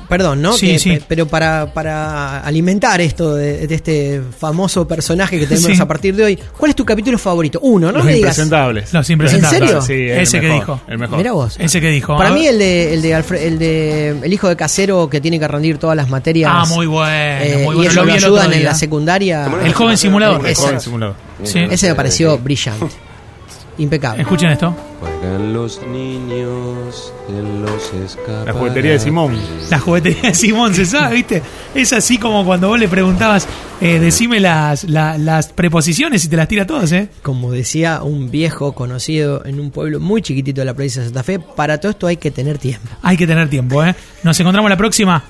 Perdón, 0.08 0.40
¿no? 0.40 0.54
Sí, 0.54 0.68
Que- 0.72 0.78
sí. 0.78 0.90
pe- 0.92 1.02
Pero 1.06 1.26
para, 1.28 1.72
para 1.74 2.40
alimentar 2.40 3.00
esto 3.02 3.34
de, 3.34 3.66
de 3.66 3.74
este 3.74 4.22
famoso 4.38 4.88
personaje 4.88 5.38
que 5.38 5.46
tenemos 5.46 5.76
Sí. 5.76 5.80
a 5.80 5.86
partir 5.86 6.16
de 6.16 6.24
hoy, 6.24 6.38
¿cuál 6.56 6.70
es 6.70 6.74
tu 6.76 6.84
capítulo 6.84 7.18
favorito? 7.18 7.58
Uno, 7.60 7.88
no 7.92 7.98
los 7.98 8.06
me 8.06 8.14
digas. 8.14 8.30
impresentables. 8.38 8.92
Los 8.94 9.10
impresentables. 9.10 9.60
¿En 9.60 9.66
serio? 9.68 9.82
Sí, 9.82 9.92
el 10.10 10.20
Ese 10.22 10.40
que 10.40 10.46
mejor, 10.48 10.60
dijo. 10.60 10.80
El 10.88 10.98
mejor. 10.98 11.18
Mira 11.18 11.32
vos. 11.32 11.56
Ese 11.58 11.80
que 11.80 11.90
dijo. 11.90 12.16
Para 12.16 12.30
mí 12.32 12.46
el 12.46 12.58
de, 12.58 12.94
el 12.94 13.02
de 13.02 13.10
Alfre- 13.14 13.42
el 13.42 13.58
de 13.58 14.08
el 14.22 14.32
hijo 14.32 14.48
de 14.48 14.56
casero 14.56 15.08
que 15.10 15.20
tiene 15.20 15.38
que 15.38 15.46
rendir 15.48 15.76
todas 15.78 15.96
las 15.96 16.08
materias. 16.08 16.50
Ah, 16.54 16.64
muy 16.66 16.86
bueno, 16.86 17.10
eh, 17.44 17.60
muy 17.64 17.74
y 17.74 17.76
bueno. 17.76 17.82
eso 17.90 18.00
Lo 18.00 18.06
lo 18.06 18.12
ayudan 18.14 18.52
en 18.54 18.64
la 18.64 18.74
secundaria. 18.74 19.50
El 19.64 19.74
joven 19.74 19.98
simulador. 19.98 20.46
El 20.46 20.54
joven 20.54 20.80
simulador. 20.80 21.14
Sí. 21.44 21.58
Ese 21.70 21.88
me 21.90 21.94
pareció 21.94 22.38
brillante. 22.38 22.86
Impecable. 23.78 24.22
Escuchen 24.22 24.50
esto. 24.50 24.74
Juegan 25.00 25.52
los 25.52 25.80
niños 25.86 27.12
en 27.28 27.62
los 27.62 27.92
escaparates. 27.92 28.46
La 28.46 28.52
juguetería 28.52 28.92
de 28.92 28.98
Simón. 28.98 29.38
La 29.70 29.78
juguetería 29.78 30.22
de 30.22 30.34
Simón, 30.34 30.74
¿se 30.74 30.86
sabe? 30.86 31.14
¿Viste? 31.16 31.42
Es 31.74 31.92
así 31.92 32.18
como 32.18 32.44
cuando 32.44 32.68
vos 32.68 32.78
le 32.78 32.88
preguntabas, 32.88 33.46
eh, 33.80 33.98
decime 33.98 34.40
las, 34.40 34.84
la- 34.84 35.18
las 35.18 35.48
preposiciones 35.48 36.24
y 36.24 36.28
te 36.28 36.36
las 36.36 36.48
tira 36.48 36.66
todas, 36.66 36.90
¿eh? 36.92 37.08
Como 37.22 37.52
decía 37.52 38.02
un 38.02 38.30
viejo 38.30 38.72
conocido 38.72 39.44
en 39.44 39.60
un 39.60 39.70
pueblo 39.70 40.00
muy 40.00 40.22
chiquitito 40.22 40.60
de 40.62 40.64
la 40.64 40.74
provincia 40.74 41.02
de 41.02 41.08
Santa 41.08 41.22
Fe, 41.22 41.38
para 41.38 41.78
todo 41.78 41.90
esto 41.90 42.06
hay 42.06 42.16
que 42.16 42.30
tener 42.30 42.58
tiempo. 42.58 42.88
Hay 43.02 43.16
que 43.16 43.26
tener 43.26 43.48
tiempo, 43.50 43.84
¿eh? 43.84 43.94
Nos 44.22 44.38
encontramos 44.40 44.70
la 44.70 44.76
próxima. 44.76 45.22